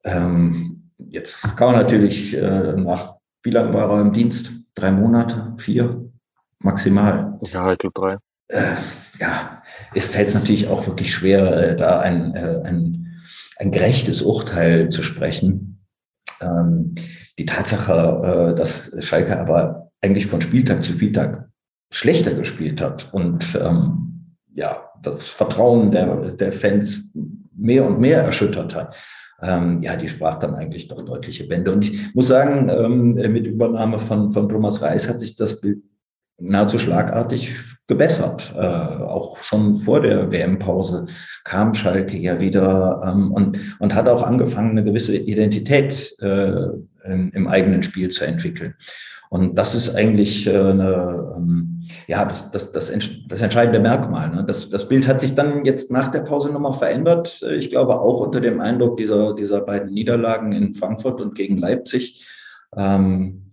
[0.03, 4.51] Ähm, jetzt kann man natürlich äh, nach wie lange war er im Dienst?
[4.75, 5.53] Drei Monate?
[5.57, 6.10] Vier?
[6.63, 7.39] Maximal?
[7.51, 8.17] Ja, ich glaube drei.
[8.47, 8.75] Äh,
[9.19, 9.61] ja,
[9.93, 13.21] es fällt natürlich auch wirklich schwer, äh, da ein, äh, ein,
[13.57, 15.85] ein gerechtes Urteil zu sprechen.
[16.41, 16.95] Ähm,
[17.39, 21.49] die Tatsache, äh, dass Schalke aber eigentlich von Spieltag zu Spieltag
[21.91, 27.11] schlechter gespielt hat und ähm, ja, das Vertrauen der, der Fans
[27.55, 28.95] mehr und mehr erschüttert hat,
[29.41, 31.71] ähm, ja, die sprach dann eigentlich doch deutliche Bände.
[31.71, 35.81] Und ich muss sagen, ähm, mit Übernahme von, von Thomas Reis hat sich das Bild
[36.41, 37.53] nahezu schlagartig
[37.87, 38.53] gebessert.
[38.55, 41.05] Äh, auch schon vor der WM-Pause
[41.43, 46.67] kam Schalke ja wieder ähm, und, und hat auch angefangen, eine gewisse Identität äh,
[47.05, 48.75] im, im eigenen Spiel zu entwickeln.
[49.29, 52.91] Und das ist eigentlich äh, eine, ähm, ja, das, das, das,
[53.29, 54.29] das entscheidende Merkmal.
[54.29, 54.43] Ne?
[54.45, 57.41] Das, das Bild hat sich dann jetzt nach der Pause nochmal verändert.
[57.57, 62.25] Ich glaube auch unter dem Eindruck dieser, dieser beiden Niederlagen in Frankfurt und gegen Leipzig,
[62.75, 63.51] ähm,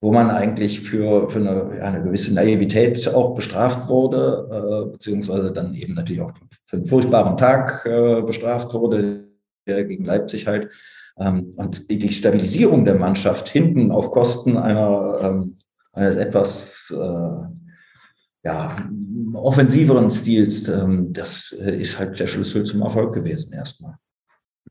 [0.00, 4.48] wo man eigentlich für, für eine, eine gewisse Naivität auch bestraft wurde,
[4.88, 6.32] äh, beziehungsweise dann eben natürlich auch
[6.66, 9.24] für einen furchtbaren Tag äh, bestraft wurde,
[9.66, 10.70] der gegen Leipzig halt
[11.18, 15.58] ähm, und die, die, Stabilisierung der Mannschaft hinten auf Kosten einer, ähm,
[15.92, 17.48] eines etwas äh,
[18.44, 18.76] ja,
[19.34, 23.96] offensiveren Stils, ähm, das äh, ist halt der Schlüssel zum Erfolg gewesen erstmal.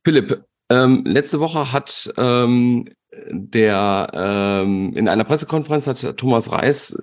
[0.04, 2.90] Philipp, ähm, letzte Woche hat ähm,
[3.30, 6.98] der ähm, in einer Pressekonferenz hat Thomas Reis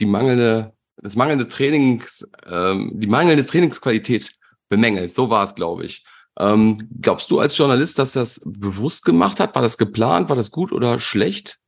[0.00, 4.32] die mangelnde, das mangelnde Trainings, die mangelnde Trainingsqualität
[4.68, 5.12] bemängelt.
[5.12, 6.04] So war es, glaube ich.
[6.38, 9.54] Ähm, glaubst du als Journalist, dass das bewusst gemacht hat?
[9.54, 10.28] War das geplant?
[10.28, 11.58] War das gut oder schlecht?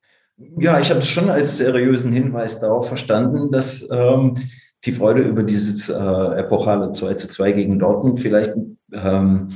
[0.58, 4.38] Ja, ich habe es schon als seriösen Hinweis darauf verstanden, dass ähm,
[4.84, 8.54] die Freude über dieses äh, epochale 2 zu 2 gegen Dortmund vielleicht
[8.92, 9.50] ähm,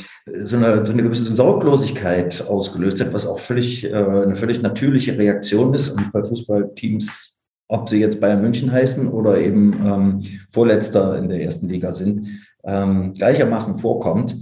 [0.44, 5.18] so, eine, so eine gewisse Sorglosigkeit ausgelöst hat, was auch völlig äh, eine völlig natürliche
[5.18, 7.36] Reaktion ist und bei Fußballteams,
[7.68, 12.28] ob sie jetzt Bayern München heißen oder eben ähm, Vorletzter in der ersten Liga sind,
[12.64, 14.36] ähm, gleichermaßen vorkommt.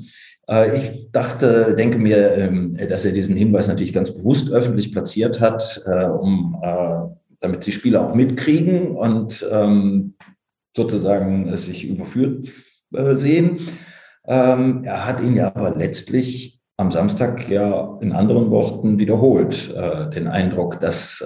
[0.49, 5.41] Äh, ich dachte, denke mir, ähm, dass er diesen Hinweis natürlich ganz bewusst öffentlich platziert
[5.41, 10.15] hat, äh, um, äh, damit die Spieler auch mitkriegen und ähm,
[10.77, 12.47] sozusagen sich überführt
[12.91, 13.61] sehen.
[14.29, 19.75] Ähm, er hat ihn ja aber letztlich am Samstag ja in anderen Worten wiederholt,
[20.15, 21.25] den Eindruck, dass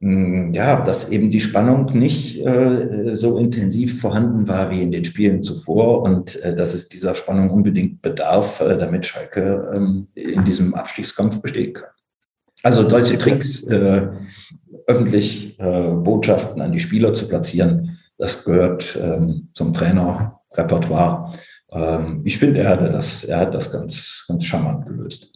[0.00, 5.06] hm, ja, dass eben die Spannung nicht äh, so intensiv vorhanden war wie in den
[5.06, 10.44] Spielen zuvor und äh, dass es dieser Spannung unbedingt bedarf, äh, damit Schalke ähm, in
[10.44, 11.88] diesem Abstiegskampf bestehen kann.
[12.62, 14.08] Also solche Tricks, äh,
[14.86, 21.32] öffentlich äh, Botschaften an die Spieler zu platzieren, das gehört ähm, zum Trainerrepertoire.
[21.70, 25.32] Ähm, ich finde, er, er hat das ganz, ganz charmant gelöst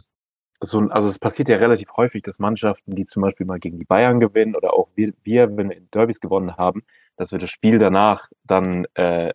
[0.61, 3.85] so, also es passiert ja relativ häufig, dass Mannschaften, die zum Beispiel mal gegen die
[3.85, 6.83] Bayern gewinnen oder auch wir, wir wenn wir in Derbys gewonnen haben,
[7.17, 9.33] dass wir das Spiel danach dann äh,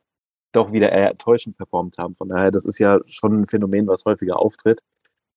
[0.51, 2.15] doch wieder eher enttäuschend performt haben.
[2.15, 4.81] Von daher, das ist ja schon ein Phänomen, was häufiger auftritt.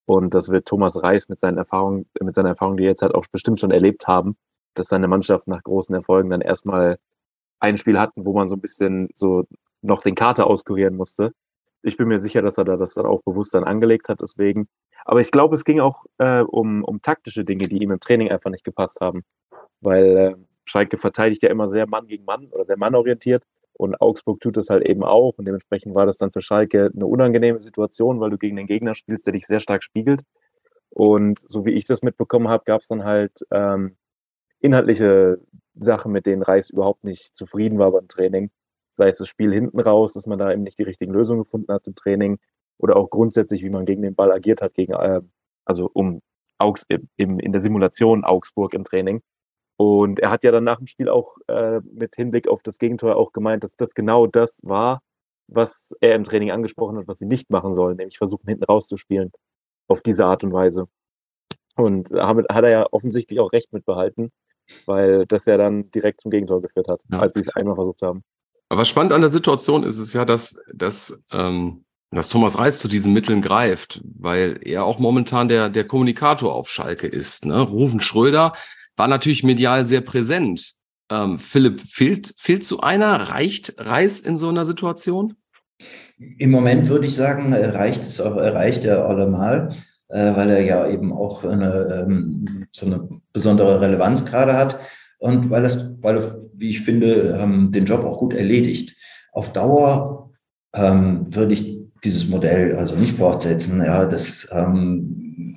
[0.06, 3.14] Und das wird Thomas Reis mit seinen Erfahrungen, mit seiner Erfahrung, die er jetzt halt
[3.14, 4.36] auch bestimmt schon erlebt haben,
[4.74, 6.98] dass seine Mannschaft nach großen Erfolgen dann erstmal
[7.60, 9.44] ein Spiel hatten, wo man so ein bisschen so
[9.82, 11.32] noch den Kater auskurieren musste.
[11.82, 14.20] Ich bin mir sicher, dass er da das dann auch bewusst dann angelegt hat.
[14.20, 14.68] Deswegen
[15.08, 18.30] aber ich glaube, es ging auch äh, um, um taktische Dinge, die ihm im Training
[18.30, 19.22] einfach nicht gepasst haben.
[19.80, 20.34] Weil äh,
[20.66, 23.42] Schalke verteidigt ja immer sehr Mann gegen Mann oder sehr mannorientiert.
[23.72, 25.38] Und Augsburg tut das halt eben auch.
[25.38, 28.94] Und dementsprechend war das dann für Schalke eine unangenehme Situation, weil du gegen den Gegner
[28.94, 30.20] spielst, der dich sehr stark spiegelt.
[30.90, 33.96] Und so wie ich das mitbekommen habe, gab es dann halt ähm,
[34.60, 35.40] inhaltliche
[35.78, 38.50] Sachen, mit denen Reis überhaupt nicht zufrieden war beim Training.
[38.92, 41.72] Sei es das Spiel hinten raus, dass man da eben nicht die richtigen Lösungen gefunden
[41.72, 42.38] hat im Training
[42.78, 45.20] oder auch grundsätzlich, wie man gegen den Ball agiert hat, gegen, äh,
[45.64, 46.20] also um
[46.58, 46.86] Augs,
[47.16, 49.22] im, in der Simulation Augsburg im Training.
[49.76, 53.16] Und er hat ja dann nach dem Spiel auch äh, mit Hinblick auf das Gegentor
[53.16, 55.02] auch gemeint, dass das genau das war,
[55.46, 59.30] was er im Training angesprochen hat, was sie nicht machen sollen, nämlich versuchen, hinten rauszuspielen.
[59.88, 60.88] Auf diese Art und Weise.
[61.76, 64.32] Und damit hat er ja offensichtlich auch recht mitbehalten,
[64.86, 67.18] weil das ja dann direkt zum Gegentor geführt hat, ja.
[67.18, 68.22] als sie es einmal versucht haben.
[68.68, 72.88] Aber spannend an der Situation ist es ja, dass, dass, ähm, dass Thomas Reis zu
[72.88, 77.46] diesen Mitteln greift, weil er auch momentan der, der Kommunikator auf Schalke ist.
[77.46, 77.60] Ne?
[77.60, 78.52] Rufen Schröder
[78.96, 80.74] war natürlich medial sehr präsent.
[81.10, 83.30] Ähm, Philipp, fehlt, fehlt zu einer?
[83.30, 85.34] Reicht Reis in so einer Situation?
[86.18, 89.70] Im Moment würde ich sagen, reicht es auch, reicht er allemal,
[90.08, 94.78] äh, weil er ja eben auch eine, ähm, so eine besondere Relevanz gerade hat
[95.18, 98.96] und weil es, weil, wie ich finde, ähm, den Job auch gut erledigt.
[99.32, 100.30] Auf Dauer
[100.74, 103.82] ähm, würde ich dieses Modell also nicht fortsetzen.
[103.82, 105.56] Ja, das, ähm,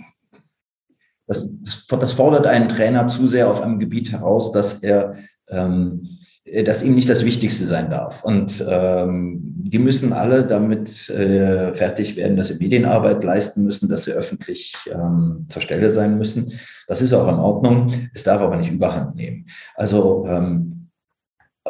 [1.27, 5.15] das, das, fordert einen Trainer zu sehr auf einem Gebiet heraus, dass er
[5.49, 6.19] ähm,
[6.63, 8.23] dass ihm nicht das Wichtigste sein darf.
[8.23, 14.05] Und ähm, die müssen alle damit äh, fertig werden, dass sie Medienarbeit leisten müssen, dass
[14.05, 16.51] sie öffentlich ähm, zur Stelle sein müssen.
[16.87, 17.93] Das ist auch in Ordnung.
[18.13, 19.45] Es darf aber nicht überhand nehmen.
[19.75, 20.89] Also ähm,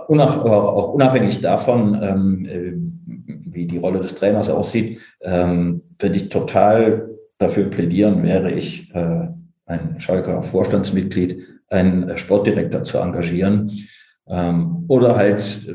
[0.07, 2.73] unab auch unabhängig davon, ähm, äh,
[3.53, 9.27] wie die Rolle des Trainers aussieht, ähm, würde ich total dafür plädieren, wäre ich äh,
[9.65, 13.71] ein Schalker Vorstandsmitglied, einen Sportdirektor zu engagieren
[14.27, 15.67] ähm, oder halt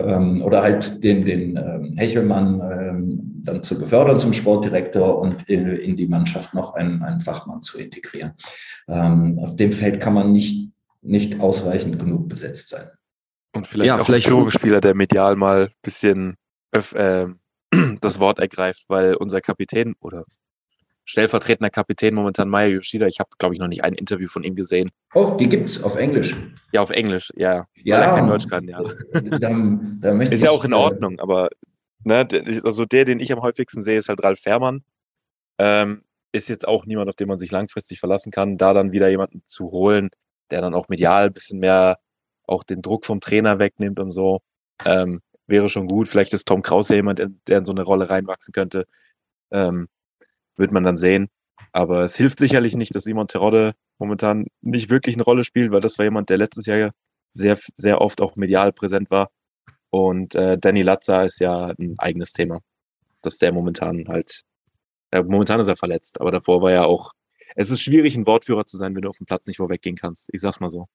[0.00, 5.68] ähm, oder halt den, den ähm, Hechelmann ähm, dann zu befördern zum Sportdirektor und in,
[5.68, 8.32] in die Mannschaft noch einen, einen Fachmann zu integrieren.
[8.88, 10.70] Ähm, auf dem Feld kann man nicht,
[11.02, 12.88] nicht ausreichend genug besetzt sein.
[13.54, 16.36] Und vielleicht ja, auch vielleicht ein Führungsspieler, der medial mal ein bisschen
[16.72, 17.26] äh,
[18.00, 20.24] das Wort ergreift, weil unser Kapitän oder
[21.10, 23.06] stellvertretender Kapitän momentan Maya Yoshida.
[23.06, 24.90] Ich habe, glaube ich, noch nicht ein Interview von ihm gesehen.
[25.14, 26.36] Oh, die gibt es auf Englisch.
[26.72, 27.66] Ja, auf Englisch, ja.
[27.74, 27.96] Ja.
[27.96, 28.80] Weil er kein Deutsch kann, ja.
[29.40, 31.48] Dann, dann ist ja auch in äh, Ordnung, aber
[32.04, 32.26] ne,
[32.64, 34.84] also der, den ich am häufigsten sehe, ist halt Ralf Fährmann.
[35.58, 38.56] Ähm, ist jetzt auch niemand, auf den man sich langfristig verlassen kann.
[38.56, 40.10] Da dann wieder jemanden zu holen,
[40.50, 41.98] der dann auch medial ein bisschen mehr
[42.46, 44.40] auch den Druck vom Trainer wegnimmt und so,
[44.84, 46.08] ähm, wäre schon gut.
[46.08, 48.86] Vielleicht ist Tom Krause jemand, der in so eine Rolle reinwachsen könnte.
[49.50, 49.88] Ähm,
[50.60, 51.28] wird man dann sehen.
[51.72, 55.80] Aber es hilft sicherlich nicht, dass Simon Terodde momentan nicht wirklich eine Rolle spielt, weil
[55.80, 56.92] das war jemand, der letztes Jahr
[57.32, 59.30] sehr, sehr oft auch medial präsent war.
[59.90, 62.60] Und äh, Danny Latza ist ja ein eigenes Thema,
[63.22, 64.42] dass der momentan halt,
[65.12, 67.12] ja, momentan ist er verletzt, aber davor war er auch,
[67.56, 70.28] es ist schwierig, ein Wortführer zu sein, wenn du auf dem Platz nicht vorweggehen kannst.
[70.32, 70.86] Ich sag's mal so.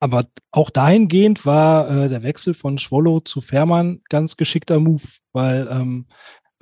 [0.00, 5.68] Aber auch dahingehend war äh, der Wechsel von Schwollo zu Fährmann ganz geschickter Move, weil
[5.70, 6.06] ähm,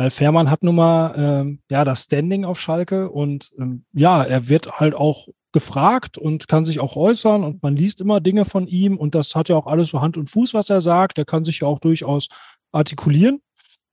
[0.01, 4.49] weil Fährmann hat nun mal ähm, ja das Standing auf Schalke und ähm, ja, er
[4.49, 8.67] wird halt auch gefragt und kann sich auch äußern und man liest immer Dinge von
[8.67, 11.19] ihm und das hat ja auch alles so Hand und Fuß, was er sagt.
[11.19, 12.29] Er kann sich ja auch durchaus
[12.73, 13.43] artikulieren.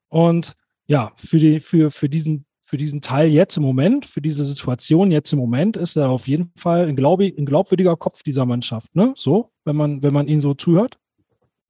[0.08, 4.46] Und ja, für, die, für, für, diesen, für diesen Teil jetzt im Moment, für diese
[4.46, 8.46] Situation jetzt im Moment, ist er auf jeden Fall ein, glaub, ein glaubwürdiger Kopf dieser
[8.46, 9.12] Mannschaft, ne?
[9.18, 11.00] So, wenn man, wenn man ihn so zuhört.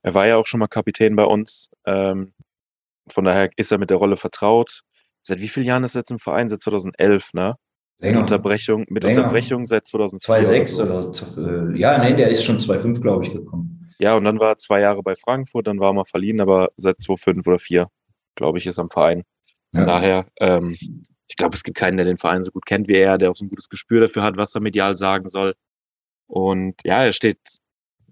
[0.04, 1.72] Er war ja auch schon mal Kapitän bei uns.
[1.88, 2.34] Ähm,
[3.10, 4.82] von daher ist er mit der Rolle vertraut.
[5.22, 6.50] Seit wie vielen Jahren ist er jetzt im Verein?
[6.50, 7.56] Seit 2011, ne?
[8.00, 8.22] Länger.
[8.22, 9.18] Mit Unterbrechung, mit Länger.
[9.18, 10.26] Unterbrechung seit 2004.
[10.26, 11.26] 2006 oder, so.
[11.42, 13.92] oder äh, ja, nee, der ist schon 2005, glaube ich, gekommen.
[14.00, 16.70] Ja, und dann war er zwei Jahre bei Frankfurt, dann war er mal verliehen, aber
[16.78, 17.88] seit 2005 oder 2004,
[18.36, 19.24] glaube ich, ist er im Verein.
[19.72, 19.86] Von ja.
[19.86, 20.78] daher, ähm,
[21.28, 23.36] ich glaube, es gibt keinen, der den Verein so gut kennt wie er, der auch
[23.36, 25.56] so ein gutes Gespür dafür hat, was er medial sagen soll.
[26.28, 27.40] Und ja, er steht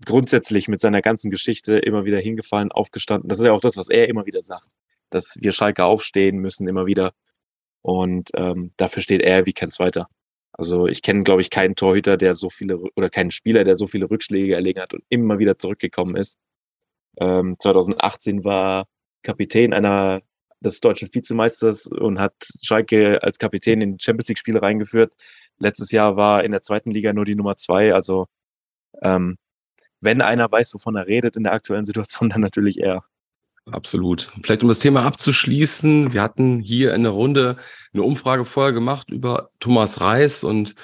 [0.05, 3.29] grundsätzlich mit seiner ganzen Geschichte immer wieder hingefallen, aufgestanden.
[3.29, 4.67] Das ist ja auch das, was er immer wieder sagt,
[5.15, 7.13] dass wir Schalke aufstehen müssen immer wieder.
[7.81, 10.09] Und ähm, dafür steht er wie kein zweiter.
[10.51, 13.87] Also ich kenne, glaube ich, keinen Torhüter, der so viele oder keinen Spieler, der so
[13.87, 16.37] viele Rückschläge erlegen hat und immer wieder zurückgekommen ist.
[17.17, 18.87] Ähm, 2018 war
[19.23, 20.21] Kapitän einer
[20.59, 25.13] des deutschen Vizemeisters und hat Schalke als Kapitän in Champions League Spiele reingeführt.
[25.59, 27.93] Letztes Jahr war in der zweiten Liga nur die Nummer zwei.
[27.93, 28.27] Also
[29.01, 29.37] ähm,
[30.01, 33.05] wenn einer weiß, wovon er redet in der aktuellen Situation, dann natürlich er.
[33.71, 34.29] Absolut.
[34.43, 37.57] Vielleicht um das Thema abzuschließen, wir hatten hier in der Runde
[37.93, 40.75] eine Umfrage vorher gemacht über Thomas Reis und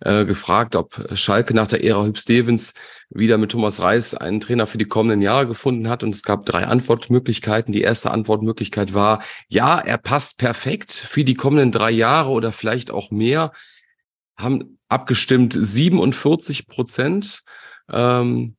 [0.00, 2.74] äh, gefragt, ob Schalke nach der Ära Hüb Stevens
[3.08, 6.02] wieder mit Thomas Reis einen Trainer für die kommenden Jahre gefunden hat.
[6.02, 7.72] Und es gab drei Antwortmöglichkeiten.
[7.72, 12.90] Die erste Antwortmöglichkeit war, ja, er passt perfekt für die kommenden drei Jahre oder vielleicht
[12.90, 13.52] auch mehr.
[14.36, 17.42] Haben abgestimmt 47 Prozent.
[17.90, 18.56] Ähm,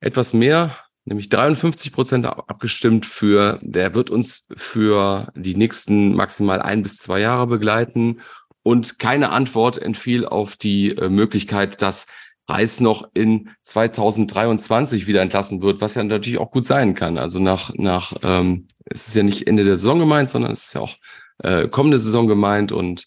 [0.00, 6.82] etwas mehr, nämlich 53 Prozent abgestimmt für, der wird uns für die nächsten maximal ein
[6.82, 8.20] bis zwei Jahre begleiten.
[8.62, 12.06] Und keine Antwort entfiel auf die äh, Möglichkeit, dass
[12.48, 17.18] Reis noch in 2023 wieder entlassen wird, was ja natürlich auch gut sein kann.
[17.18, 20.74] Also nach, nach ähm, es ist ja nicht Ende der Saison gemeint, sondern es ist
[20.74, 20.96] ja auch
[21.38, 22.72] äh, kommende Saison gemeint.
[22.72, 23.06] Und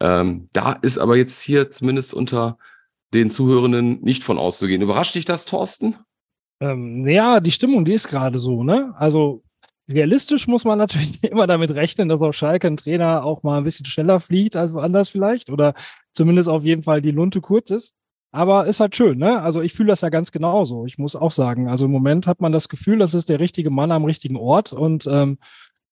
[0.00, 2.58] ähm, da ist aber jetzt hier zumindest unter
[3.14, 4.82] den Zuhörenden nicht von auszugehen.
[4.82, 5.96] Überrascht dich das, Thorsten?
[6.60, 8.94] Ähm, ja, die Stimmung, die ist gerade so, ne?
[8.98, 9.42] Also
[9.88, 13.64] realistisch muss man natürlich immer damit rechnen, dass auf Schalke ein Trainer auch mal ein
[13.64, 15.74] bisschen schneller fliegt als woanders vielleicht oder
[16.12, 17.94] zumindest auf jeden Fall die Lunte kurz ist.
[18.30, 19.40] Aber ist halt schön, ne?
[19.40, 20.84] Also ich fühle das ja ganz genauso.
[20.84, 23.70] Ich muss auch sagen, also im Moment hat man das Gefühl, das ist der richtige
[23.70, 25.38] Mann am richtigen Ort und ähm,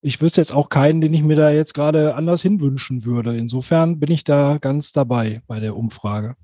[0.02, 3.37] ich wüsste jetzt auch keinen, den ich mir da jetzt gerade anders hinwünschen würde.
[3.37, 6.37] Insofern bin ich da ganz dabei bei der Umfrage.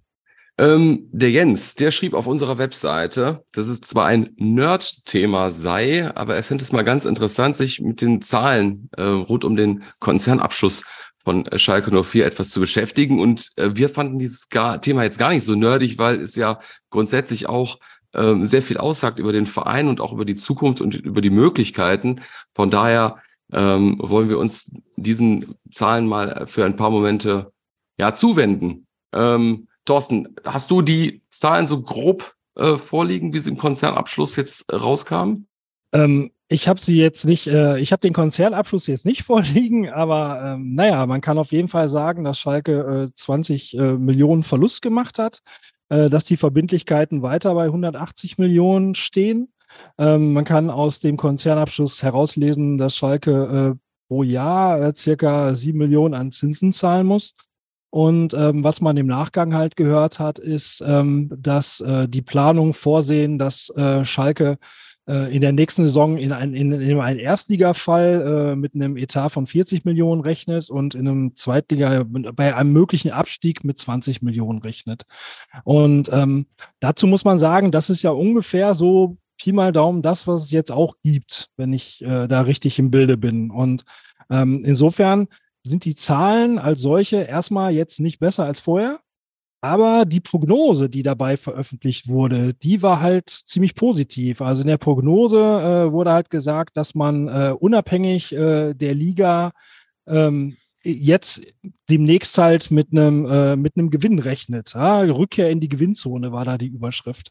[0.63, 6.37] Ähm, der Jens, der schrieb auf unserer Webseite, dass es zwar ein Nerd-Thema sei, aber
[6.37, 10.85] er findet es mal ganz interessant, sich mit den Zahlen äh, rund um den Konzernabschluss
[11.17, 13.19] von Schalke 04 etwas zu beschäftigen.
[13.19, 16.61] Und äh, wir fanden dieses gar, Thema jetzt gar nicht so nerdig, weil es ja
[16.91, 17.81] grundsätzlich auch
[18.13, 21.31] äh, sehr viel aussagt über den Verein und auch über die Zukunft und über die
[21.31, 22.21] Möglichkeiten.
[22.55, 23.17] Von daher
[23.53, 27.51] ähm, wollen wir uns diesen Zahlen mal für ein paar Momente
[27.99, 28.87] ja zuwenden.
[29.13, 34.71] Ähm, Thorsten, hast du die Zahlen so grob äh, vorliegen, wie sie im Konzernabschluss jetzt
[34.71, 35.47] äh, rauskamen?
[35.93, 40.55] Ähm, ich habe sie jetzt nicht, äh, ich habe den Konzernabschluss jetzt nicht vorliegen, aber
[40.55, 44.83] ähm, naja, man kann auf jeden Fall sagen, dass Schalke äh, 20 äh, Millionen Verlust
[44.83, 45.43] gemacht hat,
[45.89, 49.53] äh, dass die Verbindlichkeiten weiter bei 180 Millionen stehen
[49.99, 55.79] ähm, man kann aus dem Konzernabschluss herauslesen, dass Schalke äh, pro Jahr äh, circa sieben
[55.79, 57.35] Millionen an Zinsen zahlen muss.
[57.93, 62.73] Und ähm, was man im Nachgang halt gehört hat, ist, ähm, dass äh, die Planungen
[62.73, 64.57] vorsehen, dass äh, Schalke
[65.07, 69.29] äh, in der nächsten Saison in, ein, in, in einen Erstligafall äh, mit einem Etat
[69.29, 74.61] von 40 Millionen rechnet und in einem Zweitliga bei einem möglichen Abstieg mit 20 Millionen
[74.61, 75.03] rechnet.
[75.65, 76.47] Und ähm,
[76.81, 80.51] dazu muss man sagen, das ist ja ungefähr so Pi mal Daumen das, was es
[80.51, 83.51] jetzt auch gibt, wenn ich äh, da richtig im Bilde bin.
[83.51, 83.85] Und
[84.31, 85.29] ähm, insofern
[85.65, 89.01] sind die Zahlen als solche erstmal jetzt nicht besser als vorher.
[89.65, 94.43] Aber die Prognose, die dabei veröffentlicht wurde, die war halt ziemlich positiv.
[94.43, 99.53] Also in der Prognose äh, wurde halt gesagt, dass man äh, unabhängig äh, der Liga
[100.09, 101.43] ähm, jetzt
[101.89, 104.75] demnächst halt mit einem äh, mit einem Gewinn rechnet.
[104.75, 105.03] Ja?
[105.03, 107.31] Rückkehr in die Gewinnzone war da die Überschrift.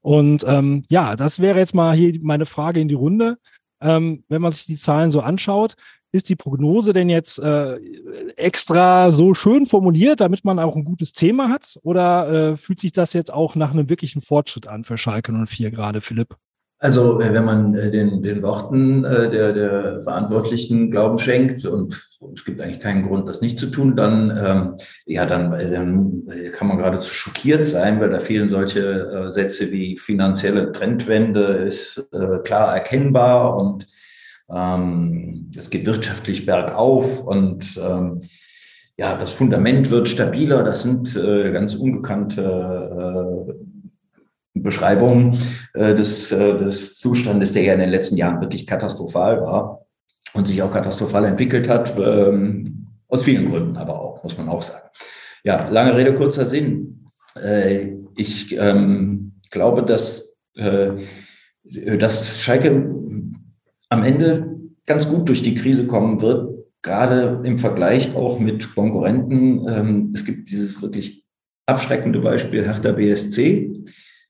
[0.00, 3.36] Und ähm, ja, das wäre jetzt mal hier meine Frage in die Runde.
[3.82, 5.76] Ähm, wenn man sich die Zahlen so anschaut,
[6.16, 7.76] ist die Prognose denn jetzt äh,
[8.36, 11.78] extra so schön formuliert, damit man auch ein gutes Thema hat?
[11.82, 15.70] Oder äh, fühlt sich das jetzt auch nach einem wirklichen Fortschritt an für Schalke 04
[15.70, 16.36] gerade, Philipp?
[16.78, 21.94] Also äh, wenn man äh, den, den Worten äh, der, der Verantwortlichen Glauben schenkt und
[22.34, 24.74] es gibt eigentlich keinen Grund, das nicht zu tun, dann, ähm,
[25.06, 30.72] ja, dann, dann kann man geradezu schockiert sein, weil da fehlen solche Sätze wie finanzielle
[30.72, 33.86] Trendwende ist äh, klar erkennbar und
[34.50, 38.22] ähm, es geht wirtschaftlich bergauf und ähm,
[38.96, 40.62] ja, das Fundament wird stabiler.
[40.62, 43.52] Das sind äh, ganz ungekannte äh,
[44.54, 45.36] Beschreibung
[45.74, 49.86] äh, des, äh, des Zustandes, der ja in den letzten Jahren wirklich katastrophal war
[50.32, 54.62] und sich auch katastrophal entwickelt hat, ähm, aus vielen Gründen aber auch, muss man auch
[54.62, 54.88] sagen.
[55.44, 57.10] Ja, lange Rede, kurzer Sinn.
[57.40, 60.92] Äh, ich ähm, glaube, dass, äh,
[61.98, 62.70] dass Schalke
[63.88, 69.66] am Ende ganz gut durch die Krise kommen wird, gerade im Vergleich auch mit Konkurrenten.
[69.68, 71.24] Ähm, es gibt dieses wirklich
[71.66, 73.72] abschreckende Beispiel Hertha BSC,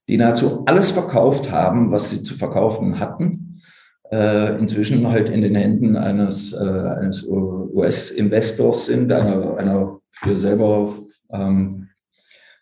[0.07, 3.61] die nahezu alles verkauft haben, was sie zu verkaufen hatten.
[4.09, 10.93] Äh, inzwischen halt in den Händen eines, äh, eines US-Investors sind, einer, einer für selber
[11.29, 11.89] ähm,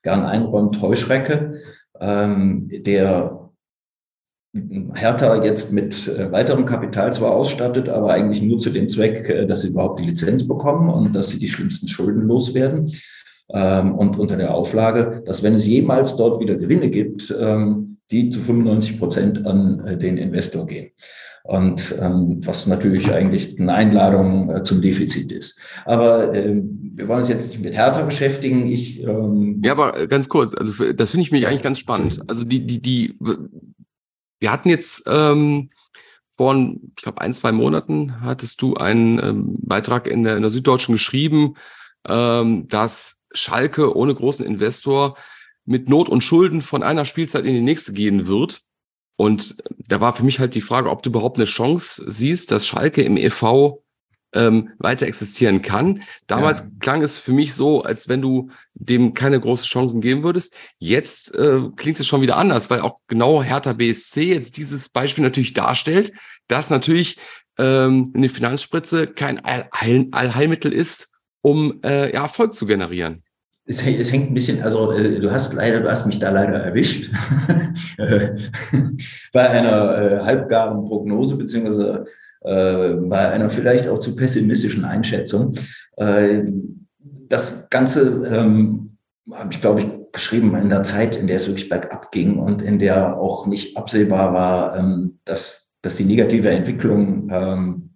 [0.02, 1.62] gern einräumt Heuschrecke,
[2.00, 3.45] ähm, der
[4.94, 9.46] Hertha jetzt mit äh, weiterem Kapital zwar ausstattet, aber eigentlich nur zu dem Zweck, äh,
[9.46, 12.92] dass sie überhaupt die Lizenz bekommen und dass sie die schlimmsten Schulden loswerden
[13.54, 18.30] ähm, und unter der Auflage, dass wenn es jemals dort wieder Gewinne gibt, ähm, die
[18.30, 20.92] zu 95 Prozent an äh, den Investor gehen.
[21.44, 25.60] Und ähm, was natürlich eigentlich eine Einladung zum Defizit ist.
[25.86, 28.68] Aber wir wollen uns jetzt nicht mit Hertha beschäftigen.
[28.68, 32.20] Ich, ja, aber ganz kurz, also das finde ich mich eigentlich ganz spannend.
[32.26, 33.16] Also die, die, die,
[34.40, 35.70] wir hatten jetzt ähm,
[36.30, 40.50] vor, ich glaube, ein, zwei Monaten hattest du einen ähm, Beitrag in der, in der
[40.50, 41.56] Süddeutschen geschrieben,
[42.08, 45.18] ähm, dass Schalke ohne großen Investor
[45.66, 48.62] mit Not und Schulden von einer Spielzeit in die nächste gehen wird.
[49.18, 52.68] Und da war für mich halt die Frage, ob du überhaupt eine Chance siehst, dass
[52.68, 53.82] Schalke im EV
[54.36, 56.04] ähm, weiter existieren kann.
[56.28, 56.66] Damals ja.
[56.80, 60.56] klang es für mich so, als wenn du dem keine großen Chancen geben würdest.
[60.78, 65.24] Jetzt äh, klingt es schon wieder anders, weil auch genau Hertha BSC jetzt dieses Beispiel
[65.24, 66.12] natürlich darstellt,
[66.48, 67.18] dass natürlich
[67.58, 71.12] ähm, eine Finanzspritze kein Allheil Allheilmittel ist,
[71.42, 73.24] um äh, ja, Erfolg zu generieren.
[73.68, 76.58] Es, es, hängt ein bisschen, also äh, du hast leider, du hast mich da leider
[76.60, 77.10] erwischt
[79.34, 82.10] bei einer äh, halbgaren Prognose beziehungsweise äh,
[82.46, 85.56] bei einer vielleicht auch zu pessimistischen Einschätzung.
[85.98, 86.44] Äh,
[87.28, 88.98] das Ganze ähm,
[89.32, 92.62] habe ich, glaube ich, geschrieben in der Zeit, in der es wirklich bergab ging und
[92.62, 97.90] in der auch nicht absehbar war, ähm, dass, dass die negative Entwicklung ähm,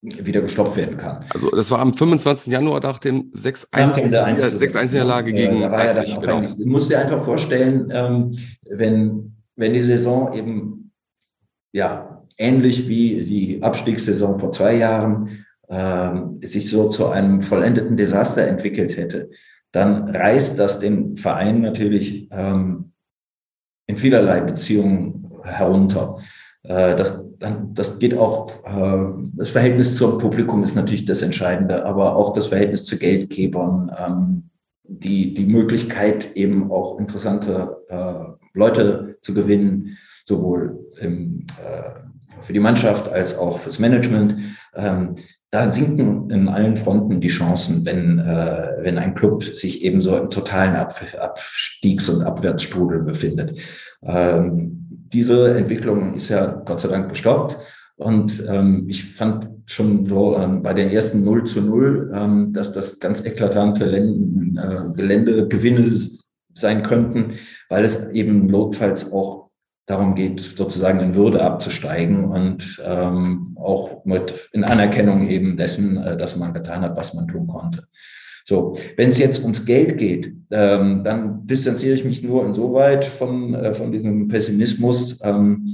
[0.00, 1.24] wieder gestoppt werden kann.
[1.30, 2.52] Also das war am 25.
[2.52, 6.14] Januar nach dem 6-1-Niederlage gegen ja, Leipzig.
[6.14, 6.40] Ja genau.
[6.40, 8.38] Du musst dir einfach vorstellen, ähm,
[8.70, 10.92] wenn, wenn die Saison eben
[11.72, 18.46] ja ähnlich wie die Abstiegssaison vor zwei Jahren ähm, sich so zu einem vollendeten Desaster
[18.46, 19.30] entwickelt hätte,
[19.72, 22.92] dann reißt das den Verein natürlich ähm,
[23.86, 26.18] in vielerlei Beziehungen herunter.
[26.62, 27.22] Äh, das,
[27.74, 32.46] das geht auch, äh, das Verhältnis zum Publikum ist natürlich das Entscheidende, aber auch das
[32.46, 34.50] Verhältnis zu Geldgebern, ähm,
[34.84, 41.46] die, die Möglichkeit eben auch interessante äh, Leute zu gewinnen, sowohl im,
[42.42, 44.36] für die Mannschaft als auch fürs Management.
[44.74, 45.16] Ähm,
[45.50, 50.28] da sinken in allen Fronten die Chancen, wenn, wenn ein Club sich eben so im
[50.28, 53.58] totalen Abstiegs- und Abwärtsstrudel befindet.
[54.02, 57.56] Ähm, diese Entwicklung ist ja Gott sei Dank gestoppt.
[57.98, 62.72] Und ähm, ich fand schon so ähm, bei den ersten 0 zu 0, ähm, dass
[62.72, 65.92] das ganz eklatante Länden, äh, Geländegewinne
[66.54, 67.34] sein könnten,
[67.68, 69.47] weil es eben notfalls auch
[69.88, 76.16] darum geht, sozusagen in Würde abzusteigen und ähm, auch mit in Anerkennung eben dessen, äh,
[76.16, 77.84] dass man getan hat, was man tun konnte.
[78.44, 83.54] So, wenn es jetzt ums Geld geht, ähm, dann distanziere ich mich nur insoweit von,
[83.54, 85.66] äh, von diesem Pessimismus, ähm,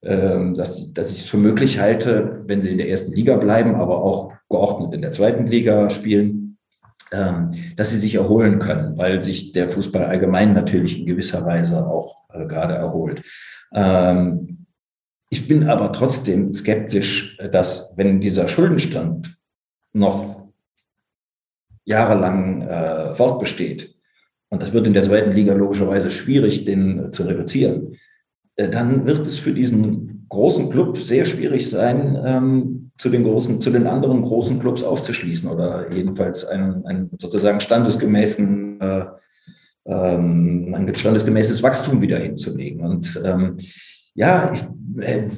[0.00, 3.76] äh, dass, dass ich es für möglich halte, wenn sie in der ersten Liga bleiben,
[3.76, 6.39] aber auch geordnet in der zweiten Liga spielen,
[7.10, 12.28] dass sie sich erholen können, weil sich der Fußball allgemein natürlich in gewisser Weise auch
[12.32, 13.22] äh, gerade erholt.
[13.74, 14.66] Ähm,
[15.28, 19.36] ich bin aber trotzdem skeptisch, dass wenn dieser Schuldenstand
[19.92, 20.48] noch
[21.84, 23.94] jahrelang äh, fortbesteht,
[24.48, 27.96] und das wird in der zweiten Liga logischerweise schwierig, den zu reduzieren,
[28.56, 33.60] äh, dann wird es für diesen großen Club sehr schwierig sein, ähm, zu den großen,
[33.60, 39.04] zu den anderen großen Clubs aufzuschließen oder jedenfalls einen, einen sozusagen standesgemäßen, äh,
[39.86, 42.80] ähm, ein standesgemäßes Wachstum wieder hinzulegen.
[42.80, 43.56] Und ähm,
[44.14, 44.62] ja, ich,
[45.04, 45.28] äh,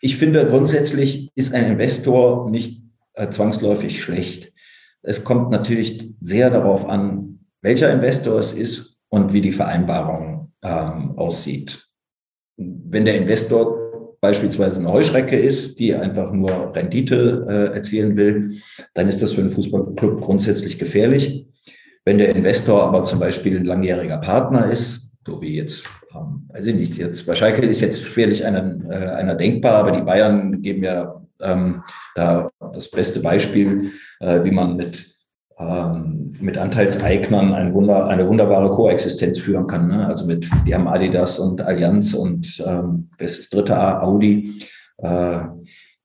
[0.00, 2.82] ich finde grundsätzlich ist ein Investor nicht
[3.14, 4.52] äh, zwangsläufig schlecht.
[5.02, 11.16] Es kommt natürlich sehr darauf an, welcher Investor es ist und wie die Vereinbarung ähm,
[11.16, 11.88] aussieht.
[12.56, 13.83] Wenn der Investor
[14.24, 18.54] beispielsweise eine Heuschrecke ist, die einfach nur Rendite äh, erzielen will,
[18.94, 21.46] dann ist das für einen Fußballclub grundsätzlich gefährlich.
[22.06, 26.64] Wenn der Investor aber zum Beispiel ein langjähriger Partner ist, so wie jetzt, ähm, weiß
[26.64, 30.62] ich nicht, jetzt bei Schalke ist jetzt schwerlich einer, äh, einer denkbar, aber die Bayern
[30.62, 31.82] geben ja ähm,
[32.14, 35.13] da das beste Beispiel, äh, wie man mit,
[35.58, 39.88] ähm, mit Anteilseignern ein Wunder, eine wunderbare Koexistenz führen kann.
[39.88, 40.06] Ne?
[40.06, 44.62] Also mit, die haben Adidas und Allianz und ähm, das ist dritte Audi,
[44.98, 45.40] äh,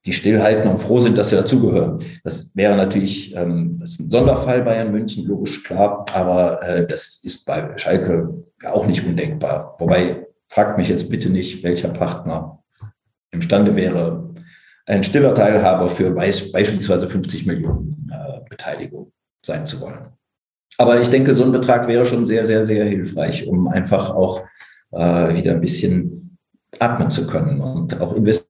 [0.05, 1.99] die stillhalten und froh sind, dass sie dazugehören.
[2.23, 7.21] Das wäre natürlich ähm, das ist ein Sonderfall Bayern München, logisch klar, aber äh, das
[7.23, 8.29] ist bei Schalke
[8.65, 9.75] auch nicht undenkbar.
[9.79, 12.63] Wobei, fragt mich jetzt bitte nicht, welcher Partner
[13.31, 14.33] imstande wäre,
[14.85, 19.11] ein stiller Teilhaber für beispielsweise 50 Millionen äh, Beteiligung
[19.45, 20.13] sein zu wollen.
[20.77, 24.45] Aber ich denke, so ein Betrag wäre schon sehr, sehr, sehr hilfreich, um einfach auch
[24.91, 26.37] äh, wieder ein bisschen
[26.79, 28.49] atmen zu können und auch investieren.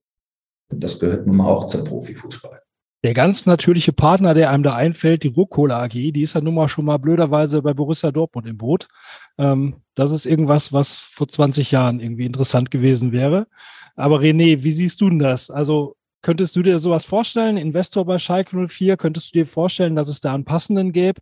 [0.69, 2.61] Das gehört nun mal auch zum Profifußball.
[3.03, 6.53] Der ganz natürliche Partner, der einem da einfällt, die Rucola AG, die ist ja nun
[6.53, 8.89] mal schon mal blöderweise bei Borussia Dortmund im Boot.
[9.37, 13.47] Ähm, das ist irgendwas, was vor 20 Jahren irgendwie interessant gewesen wäre.
[13.95, 15.49] Aber René, wie siehst du denn das?
[15.49, 18.97] Also Könntest du dir sowas vorstellen, Investor bei Schalke 04?
[18.97, 21.21] Könntest du dir vorstellen, dass es da einen passenden gäbe,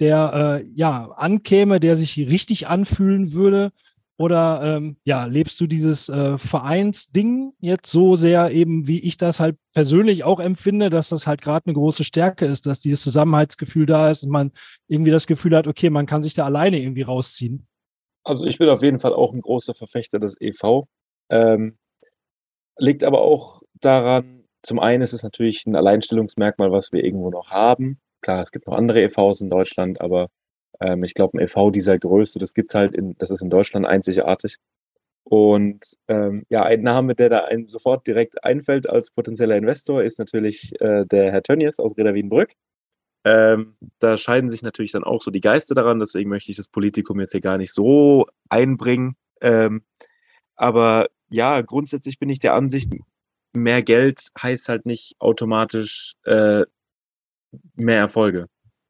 [0.00, 3.72] der äh, ja ankäme, der sich richtig anfühlen würde?
[4.20, 9.38] Oder ähm, ja, lebst du dieses äh, Vereinsding jetzt so sehr eben, wie ich das
[9.38, 13.86] halt persönlich auch empfinde, dass das halt gerade eine große Stärke ist, dass dieses Zusammenhaltsgefühl
[13.86, 14.50] da ist und man
[14.88, 17.68] irgendwie das Gefühl hat, okay, man kann sich da alleine irgendwie rausziehen?
[18.24, 20.88] Also ich bin auf jeden Fall auch ein großer Verfechter des EV.
[21.30, 21.78] Ähm,
[22.76, 24.37] liegt aber auch daran,
[24.68, 27.98] zum einen ist es natürlich ein Alleinstellungsmerkmal, was wir irgendwo noch haben.
[28.20, 30.28] Klar, es gibt noch andere EVs in Deutschland, aber
[30.78, 33.86] ähm, ich glaube, ein EV dieser Größe, das gibt's halt in, das ist in Deutschland
[33.86, 34.58] einzigartig.
[35.24, 40.18] Und ähm, ja, ein Name, der da einem sofort direkt einfällt als potenzieller Investor, ist
[40.18, 42.52] natürlich äh, der Herr Tönnies aus Reda Wienbrück.
[43.24, 46.68] Ähm, da scheiden sich natürlich dann auch so die Geister daran, deswegen möchte ich das
[46.68, 49.16] Politikum jetzt hier gar nicht so einbringen.
[49.40, 49.82] Ähm,
[50.56, 52.90] aber ja, grundsätzlich bin ich der Ansicht,
[53.58, 56.64] mehr Geld heißt halt nicht automatisch äh,
[57.74, 58.48] mehr Erfolge,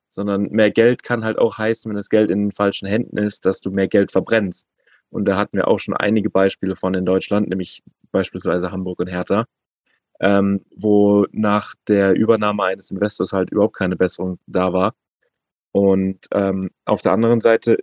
[0.08, 3.44] sondern mehr Geld kann halt auch heißen, wenn das Geld in den falschen Händen ist,
[3.44, 4.66] dass du mehr Geld verbrennst.
[5.10, 9.08] Und da hatten wir auch schon einige Beispiele von in Deutschland, nämlich beispielsweise Hamburg und
[9.08, 9.46] Hertha,
[10.20, 14.94] ähm, wo nach der Übernahme eines Investors halt überhaupt keine Besserung da war.
[15.72, 17.78] Und ähm, auf der anderen Seite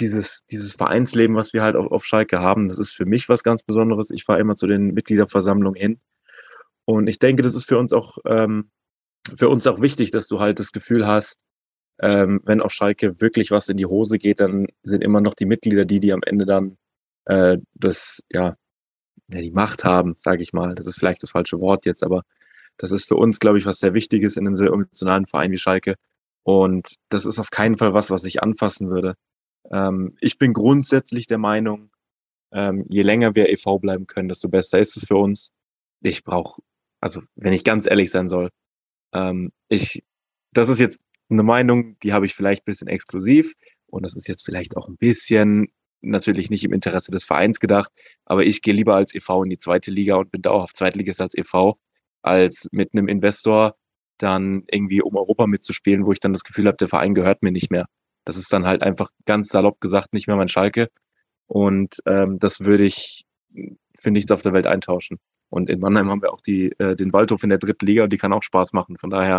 [0.00, 3.42] dieses, dieses Vereinsleben, was wir halt auf, auf Schalke haben, das ist für mich was
[3.42, 4.10] ganz Besonderes.
[4.10, 6.00] Ich fahre immer zu den Mitgliederversammlungen hin.
[6.84, 8.70] Und ich denke, das ist für uns auch, ähm,
[9.34, 11.38] für uns auch wichtig, dass du halt das Gefühl hast,
[12.00, 15.46] ähm, wenn auf Schalke wirklich was in die Hose geht, dann sind immer noch die
[15.46, 16.76] Mitglieder die, die am Ende dann
[17.24, 18.56] äh, das, ja,
[19.28, 20.74] ja, die Macht haben, sage ich mal.
[20.74, 22.22] Das ist vielleicht das falsche Wort jetzt, aber
[22.78, 25.58] das ist für uns, glaube ich, was sehr Wichtiges in einem sehr emotionalen Verein wie
[25.58, 25.96] Schalke.
[26.44, 29.14] Und das ist auf keinen Fall was, was ich anfassen würde.
[29.72, 31.90] Ähm, ich bin grundsätzlich der Meinung,
[32.52, 33.78] ähm, je länger wir e.V.
[33.78, 35.52] bleiben können, desto besser ist es für uns.
[36.02, 36.62] Ich brauche,
[37.00, 38.50] also wenn ich ganz ehrlich sein soll,
[39.12, 40.04] ähm, ich,
[40.52, 43.54] das ist jetzt eine Meinung, die habe ich vielleicht ein bisschen exklusiv
[43.86, 45.68] und das ist jetzt vielleicht auch ein bisschen
[46.02, 47.90] natürlich nicht im Interesse des Vereins gedacht,
[48.24, 49.44] aber ich gehe lieber als e.V.
[49.44, 51.78] in die zweite Liga und bin dauerhaft Zweitligist als e.V.,
[52.22, 53.76] als mit einem Investor
[54.18, 57.52] dann irgendwie um Europa mitzuspielen, wo ich dann das Gefühl habe, der Verein gehört mir
[57.52, 57.86] nicht mehr.
[58.26, 60.88] Das ist dann halt einfach ganz salopp gesagt nicht mehr mein Schalke.
[61.46, 63.24] Und ähm, das würde ich
[63.96, 65.18] für nichts auf der Welt eintauschen.
[65.48, 68.12] Und in Mannheim haben wir auch die, äh, den Waldhof in der dritten Liga und
[68.12, 68.98] die kann auch Spaß machen.
[68.98, 69.38] Von daher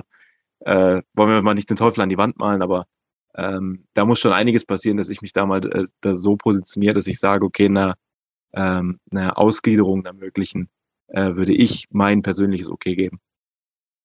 [0.62, 2.86] äh, wollen wir mal nicht den Teufel an die Wand malen, aber
[3.36, 6.94] ähm, da muss schon einiges passieren, dass ich mich da mal äh, da so positioniere,
[6.94, 7.96] dass ich sage, okay, eine,
[8.54, 10.70] ähm, eine Ausgliederung der möglichen
[11.08, 13.20] äh, würde ich mein persönliches Okay geben.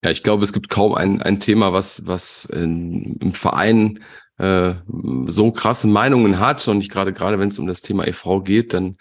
[0.05, 4.01] Ja, ich glaube, es gibt kaum ein, ein Thema, was, was in, im Verein
[4.39, 4.75] äh,
[5.27, 8.75] so krasse Meinungen hat und ich gerade gerade wenn es um das Thema EV geht,
[8.75, 8.97] dann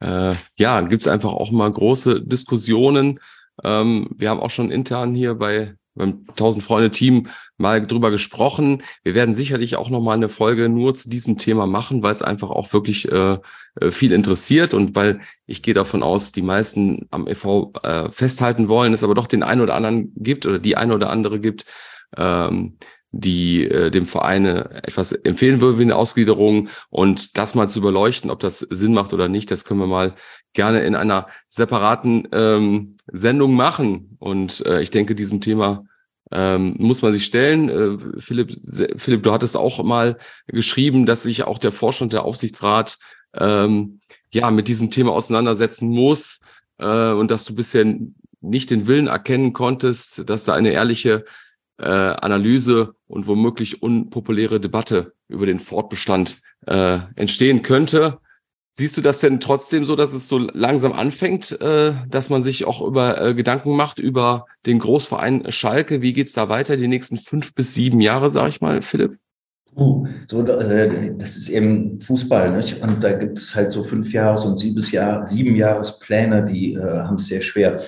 [0.00, 3.18] äh, ja gibt es einfach auch mal große Diskussionen.
[3.64, 8.82] Ähm, wir haben auch schon intern hier bei beim 1000 Freunde Team mal drüber gesprochen.
[9.02, 12.22] Wir werden sicherlich auch noch mal eine Folge nur zu diesem Thema machen, weil es
[12.22, 13.38] einfach auch wirklich äh,
[13.80, 18.68] äh viel interessiert und weil ich gehe davon aus, die meisten am EV äh, festhalten
[18.68, 21.66] wollen, es aber doch den einen oder anderen gibt oder die eine oder andere gibt,
[22.16, 22.76] ähm,
[23.16, 28.30] die äh, dem Verein etwas empfehlen würde wie eine Ausgliederung und das mal zu überleuchten,
[28.30, 30.14] ob das Sinn macht oder nicht, das können wir mal
[30.52, 34.16] gerne in einer separaten ähm, Sendung machen.
[34.18, 35.84] Und äh, ich denke, diesem Thema
[36.32, 37.68] ähm, muss man sich stellen.
[37.68, 38.52] Äh, Philipp,
[38.96, 42.98] Philipp, du hattest auch mal geschrieben, dass sich auch der Vorstand der Aufsichtsrat
[43.34, 44.00] ähm,
[44.32, 46.40] ja mit diesem Thema auseinandersetzen muss
[46.78, 47.84] äh, und dass du bisher
[48.40, 51.24] nicht den Willen erkennen konntest, dass da eine ehrliche
[51.78, 58.18] äh, Analyse und womöglich unpopuläre Debatte über den Fortbestand äh, entstehen könnte.
[58.76, 62.64] Siehst du das denn trotzdem so, dass es so langsam anfängt, äh, dass man sich
[62.64, 66.02] auch über äh, Gedanken macht über den Großverein Schalke?
[66.02, 69.16] Wie geht's da weiter die nächsten fünf bis sieben Jahre, sag ich mal, Philipp?
[69.76, 72.80] Uh, so, äh, das ist eben Fußball, nicht?
[72.80, 76.80] Und da gibt es halt so fünf Jahres und sieben, Jahr, sieben Jahrespläne, die äh,
[76.80, 77.80] haben es sehr schwer.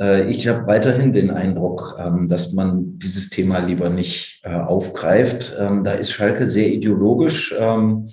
[0.00, 5.54] Äh, ich habe weiterhin den Eindruck, ähm, dass man dieses Thema lieber nicht äh, aufgreift.
[5.58, 7.54] Ähm, da ist Schalke sehr ideologisch.
[7.56, 8.08] Ähm,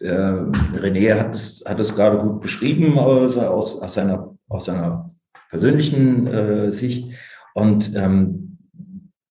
[0.00, 5.06] äh, René hat es, hat es gerade gut beschrieben aus, aus, aus, seiner, aus seiner
[5.50, 7.10] persönlichen Sicht.
[7.54, 7.94] Und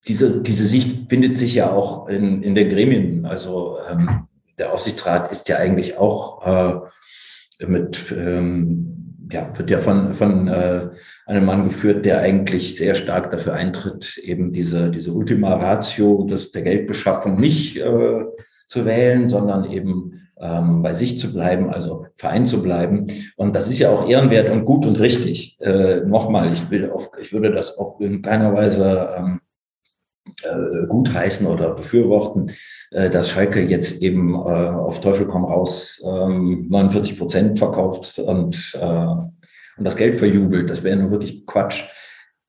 [0.08, 3.28] diese, diese Sicht findet sich ja auch in, in den Gremien.
[3.28, 3.78] Also
[4.58, 6.90] der Aufsichtsrat ist ja eigentlich auch
[7.60, 8.12] mit
[9.32, 10.90] ja, wird ja von, von äh,
[11.26, 16.52] einem Mann geführt, der eigentlich sehr stark dafür eintritt, eben diese, diese Ultima Ratio des,
[16.52, 18.24] der Geldbeschaffung nicht äh,
[18.68, 23.08] zu wählen, sondern eben ähm, bei sich zu bleiben, also Verein zu bleiben.
[23.36, 25.58] Und das ist ja auch ehrenwert und gut und richtig.
[25.60, 29.47] Äh, Nochmal, ich, will auf, ich würde das auch in keiner Weise ähm, äh,
[30.88, 32.52] gutheißen oder befürworten,
[32.92, 38.78] äh, dass Schalke jetzt eben äh, auf Teufel komm raus ähm, 49 Prozent verkauft und,
[38.80, 40.70] äh, und das Geld verjubelt.
[40.70, 41.84] Das wäre nur wirklich Quatsch.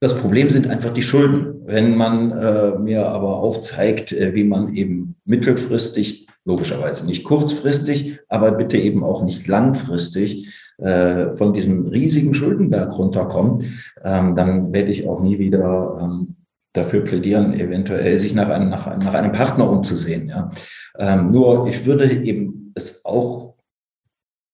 [0.01, 1.63] Das Problem sind einfach die Schulden.
[1.67, 8.53] Wenn man äh, mir aber aufzeigt, äh, wie man eben mittelfristig, logischerweise nicht kurzfristig, aber
[8.53, 10.49] bitte eben auch nicht langfristig
[10.79, 13.65] äh, von diesem riesigen Schuldenberg runterkommt,
[14.05, 16.37] ähm, dann werde ich auch nie wieder ähm,
[16.73, 20.29] dafür plädieren, eventuell sich nach einem, nach, einem, nach einem Partner umzusehen.
[20.29, 20.51] Ja.
[20.99, 23.55] Ähm, nur ich würde eben es auch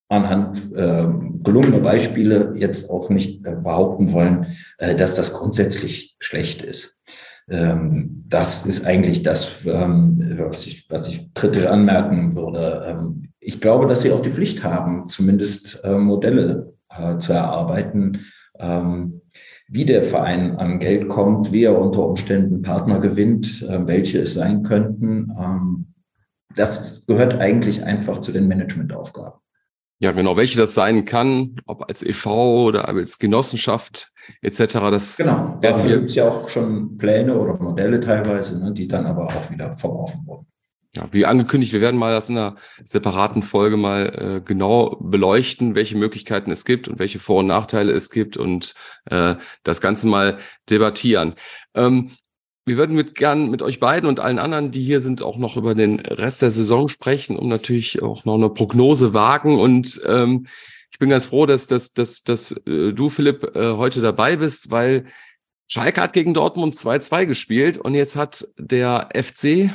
[0.08, 1.06] anhand äh,
[1.42, 4.46] gelungener Beispiele jetzt auch nicht äh, behaupten wollen,
[4.78, 6.96] äh, dass das grundsätzlich schlecht ist.
[7.48, 12.84] Ähm, das ist eigentlich das, ähm, was, ich, was ich kritisch anmerken würde.
[12.86, 18.24] Ähm, ich glaube, dass sie auch die Pflicht haben, zumindest äh, Modelle äh, zu erarbeiten,
[18.58, 19.20] ähm,
[19.68, 24.34] wie der Verein an Geld kommt, wie er unter Umständen Partner gewinnt, äh, welche es
[24.34, 25.32] sein könnten.
[25.38, 25.94] Ähm,
[26.54, 29.40] das gehört eigentlich einfach zu den Managementaufgaben.
[30.00, 32.64] Ja, genau, welche das sein kann, ob als e.V.
[32.66, 34.12] oder als Genossenschaft
[34.42, 34.58] etc.
[34.90, 39.06] Das genau, dafür gibt es ja auch schon Pläne oder Modelle teilweise, ne, die dann
[39.06, 40.46] aber auch wieder verworfen wurden.
[40.96, 45.74] Ja, wie angekündigt, wir werden mal das in einer separaten Folge mal äh, genau beleuchten,
[45.74, 48.74] welche Möglichkeiten es gibt und welche Vor- und Nachteile es gibt und
[49.06, 49.34] äh,
[49.64, 50.38] das Ganze mal
[50.70, 51.34] debattieren.
[51.74, 52.10] Ähm,
[52.64, 55.56] wir würden mit gern mit euch beiden und allen anderen, die hier sind, auch noch
[55.56, 59.58] über den Rest der Saison sprechen, um natürlich auch noch eine Prognose wagen.
[59.58, 60.46] Und ähm,
[60.90, 64.70] ich bin ganz froh, dass, dass, dass, dass äh, du, Philipp, äh, heute dabei bist,
[64.70, 65.06] weil
[65.66, 69.70] Schalke hat gegen Dortmund 2-2 gespielt und jetzt hat der FC,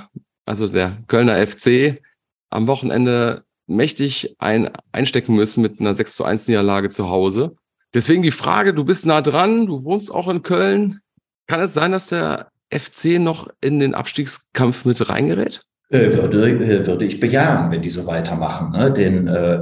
[0.49, 2.01] also der Kölner FC,
[2.49, 7.55] am Wochenende mächtig ein, einstecken müssen mit einer 6 zu 1 Niederlage zu Hause.
[7.93, 11.01] Deswegen die Frage, du bist nah dran, du wohnst auch in Köln.
[11.45, 15.61] Kann es sein, dass der FC noch in den Abstiegskampf mit reingerät?
[15.89, 18.71] Äh, würde, äh, würde ich bejahen, wenn die so weitermachen.
[18.71, 18.91] Ne?
[18.91, 19.61] Denn äh,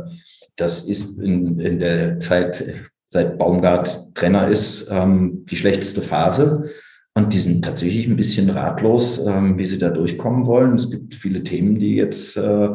[0.56, 2.64] das ist in, in der Zeit,
[3.10, 6.72] seit Baumgart Trainer ist, ähm, die schlechteste Phase.
[7.18, 10.76] Und die sind tatsächlich ein bisschen ratlos, ähm, wie sie da durchkommen wollen.
[10.76, 12.70] Es gibt viele Themen, die jetzt äh,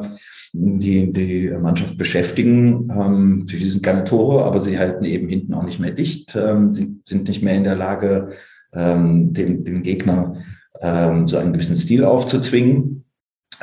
[0.53, 2.90] die, die Mannschaft beschäftigen.
[2.90, 6.34] Ähm, sie sind keine Tore, aber sie halten eben hinten auch nicht mehr dicht.
[6.34, 8.30] Ähm, sie sind nicht mehr in der Lage,
[8.72, 10.34] ähm, dem, dem Gegner
[10.80, 13.05] ähm, so einen gewissen Stil aufzuzwingen.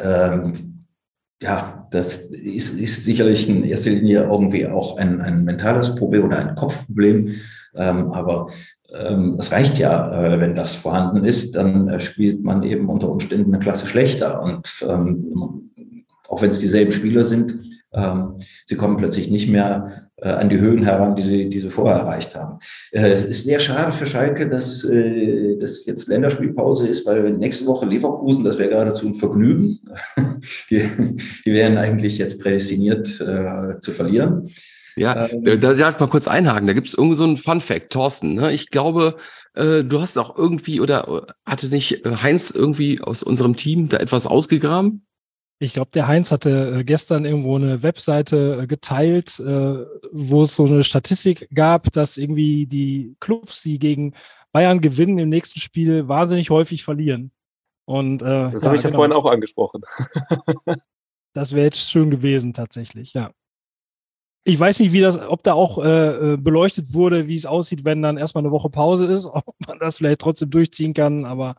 [0.02, 0.54] Ähm,
[1.42, 6.38] ja, das ist, ist sicherlich in erster Linie irgendwie auch ein, ein mentales Problem oder
[6.38, 7.36] ein Kopfproblem.
[7.76, 8.50] Ähm, aber
[8.94, 13.10] ähm, es reicht ja, äh, wenn das vorhanden ist, dann äh, spielt man eben unter
[13.10, 14.42] Umständen eine Klasse schlechter.
[14.42, 15.72] Und ähm,
[16.28, 17.60] auch wenn es dieselben Spieler sind,
[17.94, 18.36] ähm,
[18.66, 22.36] sie kommen plötzlich nicht mehr an die Höhen heran, die sie, die sie vorher erreicht
[22.36, 22.60] haben.
[22.92, 27.66] Äh, es ist sehr schade für Schalke, dass äh, das jetzt Länderspielpause ist, weil nächste
[27.66, 29.80] Woche Leverkusen, das wäre geradezu ein Vergnügen.
[30.70, 30.84] die,
[31.46, 34.50] die wären eigentlich jetzt prädestiniert äh, zu verlieren.
[34.96, 36.68] Ja, ähm, da, da darf ich mal kurz einhaken.
[36.68, 38.34] Da gibt es irgendwie so einen Fun Fact, Thorsten.
[38.34, 38.52] Ne?
[38.52, 39.16] Ich glaube,
[39.54, 44.28] äh, du hast auch irgendwie oder hatte nicht Heinz irgendwie aus unserem Team da etwas
[44.28, 45.06] ausgegraben?
[45.62, 50.56] Ich glaube, der Heinz hatte äh, gestern irgendwo eine Webseite äh, geteilt, äh, wo es
[50.56, 54.14] so eine Statistik gab, dass irgendwie die Clubs, die gegen
[54.54, 57.32] Bayern gewinnen, im nächsten Spiel wahnsinnig häufig verlieren.
[57.86, 59.00] Und, äh, das ja, habe ich ja genau.
[59.00, 59.82] vorhin auch angesprochen.
[61.34, 63.32] das wäre jetzt schön gewesen, tatsächlich, ja.
[64.46, 68.02] Ich weiß nicht, wie das, ob da auch äh, beleuchtet wurde, wie es aussieht, wenn
[68.02, 71.58] dann erstmal eine Woche Pause ist, ob man das vielleicht trotzdem durchziehen kann, aber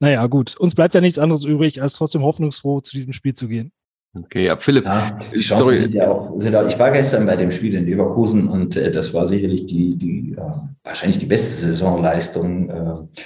[0.00, 0.56] naja, gut.
[0.56, 3.72] Uns bleibt ja nichts anderes übrig, als trotzdem hoffnungsfroh zu diesem Spiel zu gehen.
[4.14, 4.84] Okay, ja, Philipp.
[4.84, 7.84] Ja, die Chancen sind ja auch, sind auch, ich war gestern bei dem Spiel in
[7.84, 10.40] Leverkusen und äh, das war sicherlich die, die äh,
[10.82, 13.20] wahrscheinlich die beste Saisonleistung äh,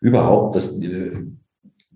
[0.00, 0.54] überhaupt.
[0.54, 1.12] Das, äh,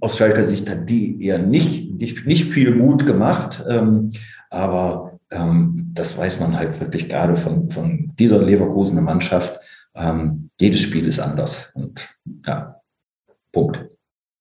[0.01, 4.11] aus Schalker Sicht hat die eher nicht, nicht, nicht viel Mut gemacht, ähm,
[4.51, 9.61] aber ähm, das weiß man halt wirklich gerade von, von dieser Leverkusener Mannschaft.
[9.95, 12.81] Ähm, jedes Spiel ist anders und ja,
[13.53, 13.92] Punkt.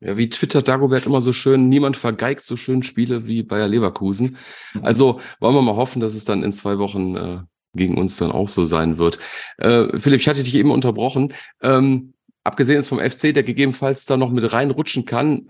[0.01, 4.37] Ja, wie twittert Dagobert immer so schön, niemand vergeigt so schön Spiele wie Bayer Leverkusen.
[4.73, 4.83] Mhm.
[4.83, 7.39] Also wollen wir mal hoffen, dass es dann in zwei Wochen äh,
[7.75, 9.19] gegen uns dann auch so sein wird.
[9.57, 11.33] Äh, Philipp, ich hatte dich eben unterbrochen.
[11.61, 15.45] Ähm, abgesehen ist vom FC, der gegebenenfalls da noch mit reinrutschen kann,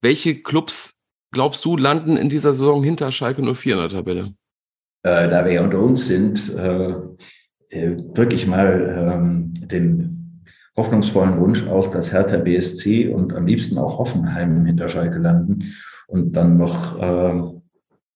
[0.00, 0.98] welche Clubs
[1.30, 4.34] glaubst du landen in dieser Saison hinter Schalke 04 in der Tabelle?
[5.02, 6.94] Äh, da wir unter uns sind, äh,
[7.68, 10.19] äh, wirklich mal ähm, den
[10.76, 15.72] hoffnungsvollen Wunsch aus, dass Hertha BSC und am liebsten auch Hoffenheim hinter Schalke landen
[16.06, 17.42] und dann noch äh,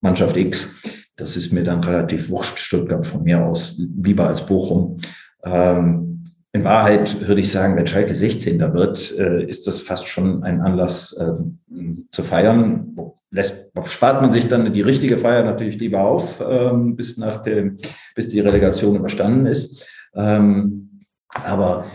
[0.00, 0.74] Mannschaft X.
[1.16, 4.98] Das ist mir dann relativ wurscht, Stuttgart von mir aus, lieber als Bochum.
[5.44, 8.60] Ähm, in Wahrheit würde ich sagen, wenn Schalke 16.
[8.74, 11.32] wird, äh, ist das fast schon ein Anlass äh,
[12.12, 12.96] zu feiern.
[13.30, 17.78] Lässt, spart man sich dann die richtige Feier natürlich lieber auf, ähm, bis, nach dem,
[18.14, 19.84] bis die Relegation überstanden ist.
[20.14, 21.00] Ähm,
[21.44, 21.86] aber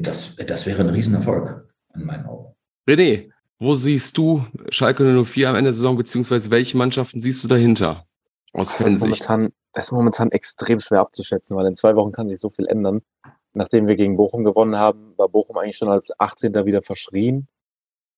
[0.00, 2.54] das, das wäre ein Riesenerfolg in meinen Augen.
[2.88, 7.48] René, wo siehst du Schalke 04 am Ende der Saison, beziehungsweise welche Mannschaften siehst du
[7.48, 8.06] dahinter?
[8.52, 9.00] Aus Fansicht?
[9.00, 12.66] Momentan das ist momentan extrem schwer abzuschätzen, weil in zwei Wochen kann sich so viel
[12.66, 13.02] ändern.
[13.52, 16.54] Nachdem wir gegen Bochum gewonnen haben, war Bochum eigentlich schon als 18.
[16.64, 17.48] wieder verschrien.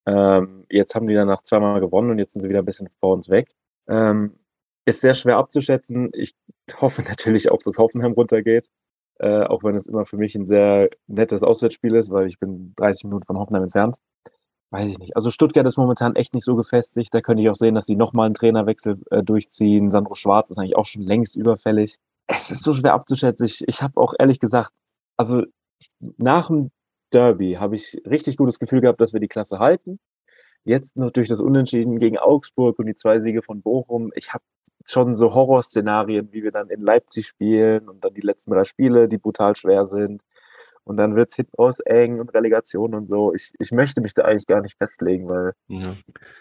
[0.07, 3.15] Ähm, jetzt haben die danach zweimal gewonnen und jetzt sind sie wieder ein bisschen vor
[3.15, 3.51] uns weg.
[3.89, 4.39] Ähm,
[4.85, 6.11] ist sehr schwer abzuschätzen.
[6.13, 6.35] Ich
[6.81, 8.69] hoffe natürlich auch, dass Hoffenheim runtergeht.
[9.23, 12.75] Äh, auch wenn es immer für mich ein sehr nettes Auswärtsspiel ist, weil ich bin
[12.75, 13.99] 30 Minuten von Hoffenheim entfernt.
[14.71, 15.15] Weiß ich nicht.
[15.17, 17.15] Also Stuttgart ist momentan echt nicht so gefestigt.
[17.15, 19.93] Da könnte ich auch sehen, dass sie nochmal einen Trainerwechsel äh, durchziehen.
[19.93, 21.99] Sandro Schwarz ist eigentlich auch schon längst überfällig.
[22.27, 23.47] Es ist so schwer abzuschätzen.
[23.47, 24.73] Ich, ich habe auch ehrlich gesagt,
[25.17, 25.45] also
[26.01, 26.73] nach dem
[27.13, 30.01] Derby habe ich richtig gutes Gefühl gehabt, dass wir die Klasse halten.
[30.65, 34.11] Jetzt noch durch das Unentschieden gegen Augsburg und die zwei Siege von Bochum.
[34.17, 34.43] Ich habe
[34.87, 39.09] schon so Horrorszenarien, wie wir dann in Leipzig spielen und dann die letzten drei Spiele,
[39.09, 40.23] die brutal schwer sind.
[40.85, 43.33] Und dann wird es hinten raus eng und Relegation und so.
[43.35, 45.53] Ich, ich möchte mich da eigentlich gar nicht festlegen, weil.
[45.69, 45.95] Ja.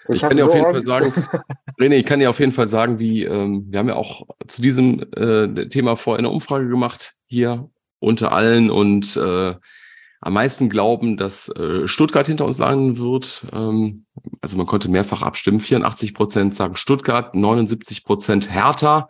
[0.08, 0.90] Ich, ich kann dir so auf jeden Angst.
[0.90, 1.14] Fall sagen,
[1.80, 4.62] René, ich kann dir auf jeden Fall sagen, wie, ähm, wir haben ja auch zu
[4.64, 7.70] diesem äh, Thema vorher eine Umfrage gemacht, hier
[8.00, 9.56] unter allen und äh,
[10.22, 13.48] am meisten glauben, dass äh, Stuttgart hinter uns landen wird.
[13.52, 14.06] Ähm,
[14.40, 15.60] also man konnte mehrfach abstimmen.
[15.60, 19.08] 84 Prozent sagen Stuttgart, 79 Prozent Hertha.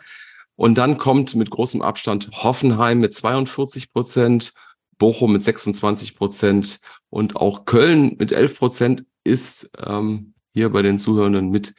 [0.55, 4.53] Und dann kommt mit großem Abstand Hoffenheim mit 42 Prozent,
[4.97, 10.99] Bochum mit 26 Prozent und auch Köln mit 11 Prozent ist ähm, hier bei den
[10.99, 11.73] Zuhörenden mit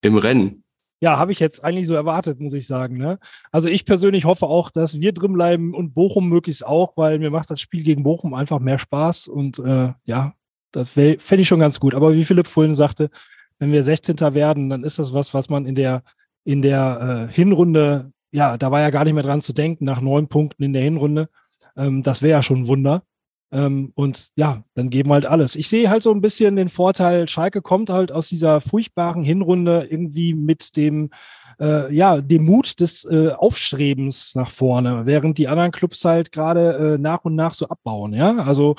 [0.00, 0.64] im Rennen
[1.00, 2.96] ja, habe ich jetzt eigentlich so erwartet, muss ich sagen.
[2.96, 3.18] Ne?
[3.52, 7.30] Also ich persönlich hoffe auch, dass wir drin bleiben und Bochum möglichst auch, weil mir
[7.30, 10.34] macht das Spiel gegen Bochum einfach mehr Spaß und äh, ja,
[10.72, 11.94] das fände ich schon ganz gut.
[11.94, 13.10] Aber wie Philipp vorhin sagte,
[13.58, 14.18] wenn wir 16.
[14.34, 16.02] werden, dann ist das was, was man in der,
[16.44, 20.00] in der äh, Hinrunde, ja, da war ja gar nicht mehr dran zu denken, nach
[20.00, 21.28] neun Punkten in der Hinrunde.
[21.76, 23.02] Ähm, das wäre ja schon ein Wunder.
[23.50, 25.56] Ähm, und ja, dann geben halt alles.
[25.56, 29.86] Ich sehe halt so ein bisschen den Vorteil, Schalke kommt halt aus dieser furchtbaren Hinrunde
[29.90, 31.10] irgendwie mit dem,
[31.58, 36.94] äh, ja, dem Mut des äh, Aufstrebens nach vorne, während die anderen Clubs halt gerade
[36.94, 38.36] äh, nach und nach so abbauen, ja.
[38.36, 38.76] Also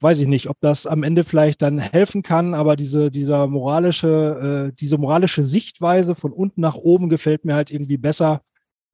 [0.00, 4.70] weiß ich nicht, ob das am Ende vielleicht dann helfen kann, aber diese, dieser moralische,
[4.70, 8.42] äh, diese moralische Sichtweise von unten nach oben gefällt mir halt irgendwie besser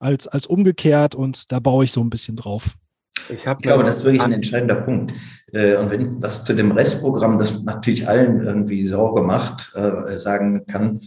[0.00, 2.76] als, als umgekehrt und da baue ich so ein bisschen drauf.
[3.28, 5.12] Ich, ich glaube, das ist wirklich ein entscheidender Punkt.
[5.52, 10.66] Äh, und wenn was zu dem Restprogramm, das natürlich allen irgendwie Sorge macht, äh, sagen
[10.66, 11.00] kann,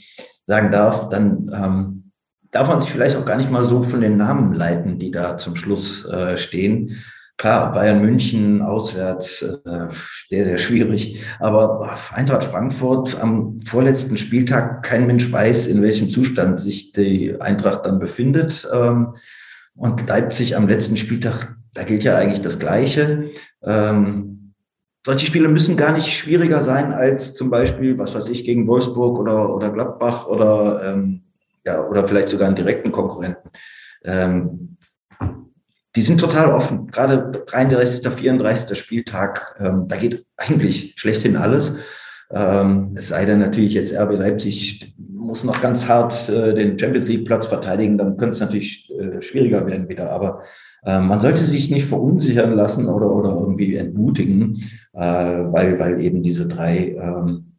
[0.45, 2.11] sagen darf, dann ähm,
[2.51, 5.38] darf man sich vielleicht auch gar nicht mal so von den Namen leiten, die da
[5.38, 6.97] zum Schluss äh, stehen.
[7.38, 11.22] Klar, Bayern München auswärts sehr, sehr schwierig.
[11.39, 17.86] Aber Eintracht Frankfurt am vorletzten Spieltag, kein Mensch weiß, in welchem Zustand sich die Eintracht
[17.86, 18.67] dann befindet.
[18.74, 19.13] Ähm,
[19.74, 23.30] und Leipzig am letzten Spieltag da gilt ja eigentlich das Gleiche.
[23.63, 24.53] Ähm,
[25.05, 29.17] solche Spiele müssen gar nicht schwieriger sein als zum Beispiel, was weiß ich, gegen Wolfsburg
[29.17, 31.21] oder, oder Gladbach oder, ähm,
[31.65, 33.49] ja, oder vielleicht sogar einen direkten Konkurrenten.
[34.03, 34.75] Ähm,
[35.95, 36.88] die sind total offen.
[36.88, 38.77] Gerade 33., 34.
[38.77, 41.77] Spieltag, ähm, da geht eigentlich schlechthin alles.
[42.30, 47.07] Ähm, es sei denn natürlich jetzt RB Leipzig muss noch ganz hart äh, den Champions
[47.07, 50.11] League Platz verteidigen, dann könnte es natürlich äh, schwieriger werden wieder.
[50.11, 50.43] Aber
[50.84, 54.63] äh, man sollte sich nicht verunsichern lassen oder, oder irgendwie entmutigen,
[54.93, 57.57] äh, weil, weil eben diese drei ähm,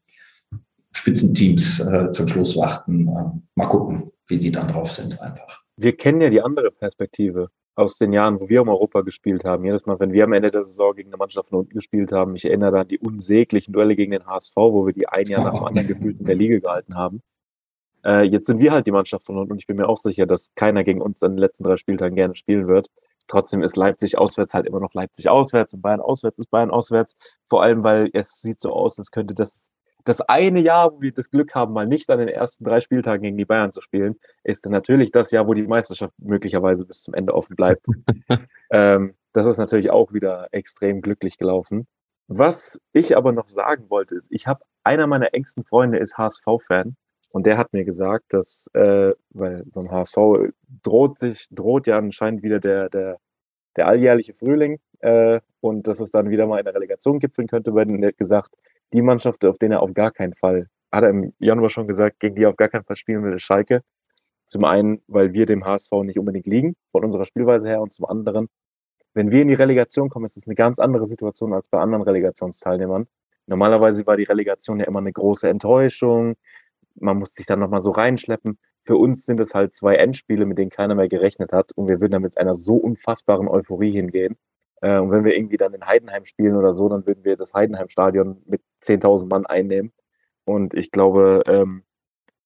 [0.92, 3.08] Spitzenteams äh, zum Schluss warten.
[3.08, 5.62] Äh, mal gucken, wie die dann drauf sind einfach.
[5.76, 9.64] Wir kennen ja die andere Perspektive aus den Jahren, wo wir um Europa gespielt haben.
[9.64, 12.34] Jedes Mal, wenn wir am Ende der Saison gegen eine Mannschaft von unten gespielt haben,
[12.34, 15.54] ich erinnere an die unsäglichen Duelle gegen den HSV, wo wir die ein Jahr nach
[15.54, 17.22] dem anderen gefühlt in der Liga gehalten haben.
[18.04, 20.26] Äh, jetzt sind wir halt die Mannschaft von unten und ich bin mir auch sicher,
[20.26, 22.88] dass keiner gegen uns an den letzten drei Spieltagen gerne spielen wird.
[23.31, 27.14] Trotzdem ist Leipzig auswärts halt immer noch Leipzig auswärts und Bayern auswärts ist Bayern auswärts.
[27.47, 29.70] Vor allem, weil es sieht so aus, als könnte das,
[30.05, 33.22] das eine Jahr, wo wir das Glück haben, mal nicht an den ersten drei Spieltagen
[33.22, 37.03] gegen die Bayern zu spielen, ist dann natürlich das Jahr, wo die Meisterschaft möglicherweise bis
[37.03, 37.87] zum Ende offen bleibt.
[38.72, 41.87] ähm, das ist natürlich auch wieder extrem glücklich gelaufen.
[42.26, 46.97] Was ich aber noch sagen wollte, ist, ich habe einer meiner engsten Freunde ist HSV-Fan
[47.33, 50.16] und der hat mir gesagt, dass, äh, weil beim HSV
[50.83, 53.18] droht sich, droht ja anscheinend wieder der, der,
[53.76, 57.74] der alljährliche Frühling äh, und dass es dann wieder mal in der Relegation gipfeln könnte,
[57.74, 58.55] weil er hat gesagt,
[58.93, 62.18] die Mannschaft, auf denen er auf gar keinen Fall, hat er im Januar schon gesagt,
[62.18, 63.83] gegen die er auf gar keinen Fall spielen will, ist Schalke.
[64.47, 68.07] Zum einen, weil wir dem HSV nicht unbedingt liegen, von unserer Spielweise her, und zum
[68.07, 68.49] anderen,
[69.14, 72.03] wenn wir in die Relegation kommen, ist es eine ganz andere Situation als bei anderen
[72.03, 73.07] Relegationsteilnehmern.
[73.47, 76.35] Normalerweise war die Relegation ja immer eine große Enttäuschung
[76.95, 78.59] man muss sich dann nochmal so reinschleppen.
[78.82, 81.72] Für uns sind es halt zwei Endspiele, mit denen keiner mehr gerechnet hat.
[81.72, 84.36] Und wir würden dann mit einer so unfassbaren Euphorie hingehen.
[84.80, 87.55] Äh, und wenn wir irgendwie dann in Heidenheim spielen oder so, dann würden wir das
[87.55, 89.93] Heidenheim-Stadion mit 10.000 Mann einnehmen.
[90.45, 91.84] Und ich glaube, ähm,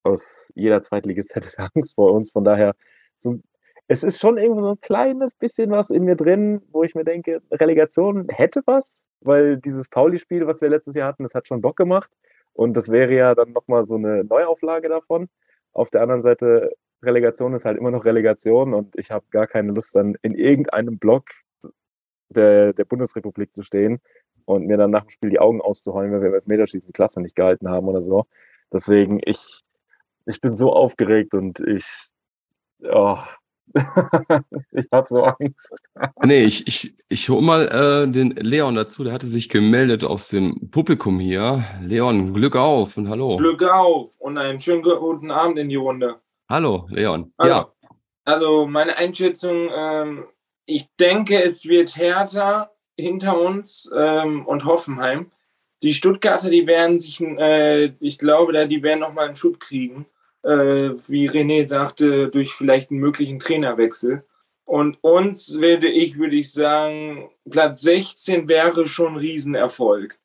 [0.03, 2.31] aus jeder Zweitligist hätte Angst vor uns.
[2.31, 2.75] Von daher,
[3.17, 3.39] so,
[3.87, 7.03] es ist schon irgendwo so ein kleines bisschen was in mir drin, wo ich mir
[7.03, 11.61] denke, Relegation hätte was, weil dieses Pauli-Spiel, was wir letztes Jahr hatten, das hat schon
[11.61, 12.11] Bock gemacht.
[12.55, 15.27] Und das wäre ja dann nochmal so eine Neuauflage davon.
[15.73, 16.71] Auf der anderen Seite,
[17.03, 20.97] Relegation ist halt immer noch Relegation und ich habe gar keine Lust, dann in irgendeinem
[20.97, 21.25] Block
[22.29, 23.99] der, der Bundesrepublik zu stehen
[24.45, 27.21] und mir dann nach dem Spiel die Augen auszuheulen, wenn wir im Elfmeterschießen die Klasse
[27.21, 28.25] nicht gehalten haben oder so.
[28.71, 29.61] Deswegen, ich,
[30.25, 31.85] ich bin so aufgeregt und ich,
[32.83, 33.17] oh,
[34.71, 35.73] ich habe so Angst.
[36.23, 39.03] nee, ich, ich, ich hole mal äh, den Leon dazu.
[39.03, 41.63] Der hatte sich gemeldet aus dem Publikum hier.
[41.81, 43.37] Leon, Glück auf und hallo.
[43.37, 46.21] Glück auf und einen schönen guten Abend in die Runde.
[46.49, 47.33] Hallo, Leon.
[47.37, 47.71] Also, ja.
[48.23, 50.25] Also meine Einschätzung, ähm,
[50.65, 55.31] ich denke, es wird härter hinter uns ähm, und Hoffenheim.
[55.83, 60.05] Die Stuttgarter, die werden sich, äh, ich glaube, die werden nochmal einen Schub kriegen
[60.45, 64.23] wie René sagte, durch vielleicht einen möglichen Trainerwechsel.
[64.65, 70.17] Und uns werde ich, würde ich sagen, Platz 16 wäre schon ein Riesenerfolg.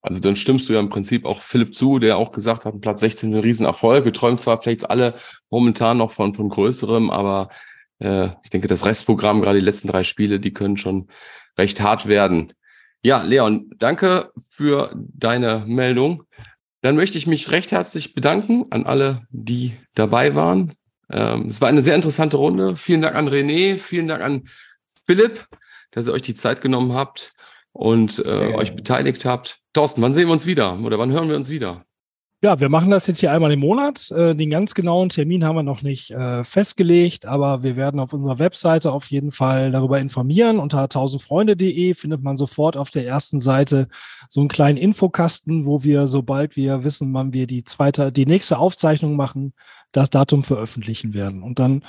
[0.00, 3.00] Also dann stimmst du ja im Prinzip auch Philipp zu, der auch gesagt hat, Platz
[3.00, 4.04] 16 ein Riesenerfolg.
[4.04, 5.14] Wir träumen zwar vielleicht alle
[5.48, 7.50] momentan noch von, von größerem, aber
[8.00, 11.08] äh, ich denke, das Restprogramm, gerade die letzten drei Spiele, die können schon
[11.56, 12.52] recht hart werden.
[13.04, 16.24] Ja, Leon, danke für deine Meldung.
[16.82, 20.74] Dann möchte ich mich recht herzlich bedanken an alle, die dabei waren.
[21.10, 22.76] Ähm, es war eine sehr interessante Runde.
[22.76, 24.48] Vielen Dank an René, vielen Dank an
[25.06, 25.46] Philipp,
[25.92, 27.34] dass ihr euch die Zeit genommen habt
[27.72, 28.56] und äh, ja.
[28.56, 29.58] euch beteiligt habt.
[29.72, 31.84] Thorsten, wann sehen wir uns wieder oder wann hören wir uns wieder?
[32.44, 34.10] Ja, wir machen das jetzt hier einmal im Monat.
[34.10, 38.12] Äh, den ganz genauen Termin haben wir noch nicht äh, festgelegt, aber wir werden auf
[38.12, 40.58] unserer Webseite auf jeden Fall darüber informieren.
[40.58, 43.86] Unter 1000freunde.de findet man sofort auf der ersten Seite
[44.28, 48.58] so einen kleinen Infokasten, wo wir, sobald wir wissen, wann wir die zweite, die nächste
[48.58, 49.52] Aufzeichnung machen,
[49.92, 51.44] das Datum veröffentlichen werden.
[51.44, 51.84] Und dann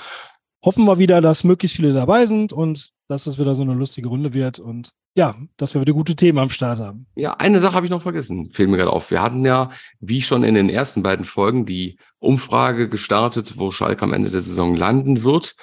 [0.64, 4.08] hoffen wir wieder, dass möglichst viele dabei sind und dass es wieder so eine lustige
[4.08, 4.60] Runde wird.
[4.60, 7.06] Und ja, dass wir wieder gute Themen am Start haben.
[7.14, 9.10] Ja, eine Sache habe ich noch vergessen, fällt mir gerade auf.
[9.10, 14.02] Wir hatten ja, wie schon in den ersten beiden Folgen, die Umfrage gestartet, wo Schalke
[14.02, 15.54] am Ende der Saison landen wird.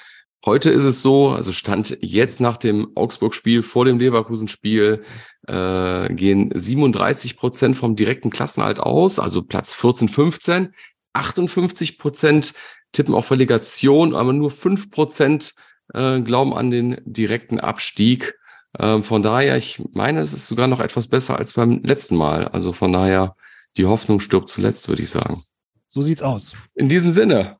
[0.45, 5.03] Heute ist es so, also Stand jetzt nach dem Augsburg-Spiel, vor dem Leverkusen-Spiel,
[5.47, 10.69] äh, gehen 37 Prozent vom direkten Klassenhalt aus, also Platz 14, 15.
[11.13, 12.53] 58 Prozent
[12.93, 15.53] tippen auf Relegation, aber nur 5 Prozent
[15.93, 18.39] äh, glauben an den direkten Abstieg.
[18.79, 22.47] Ähm, von daher, ich meine, es ist sogar noch etwas besser als beim letzten Mal.
[22.47, 23.35] Also von daher,
[23.77, 25.43] die Hoffnung stirbt zuletzt, würde ich sagen.
[25.87, 26.53] So sieht's aus.
[26.73, 27.57] In diesem Sinne,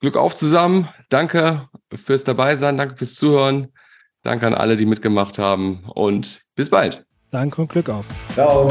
[0.00, 0.88] Glück auf zusammen.
[1.08, 3.68] Danke fürs Dabeisein, danke fürs Zuhören.
[4.22, 7.04] Danke an alle, die mitgemacht haben und bis bald.
[7.30, 8.06] Danke und Glück auf.
[8.34, 8.70] Ciao.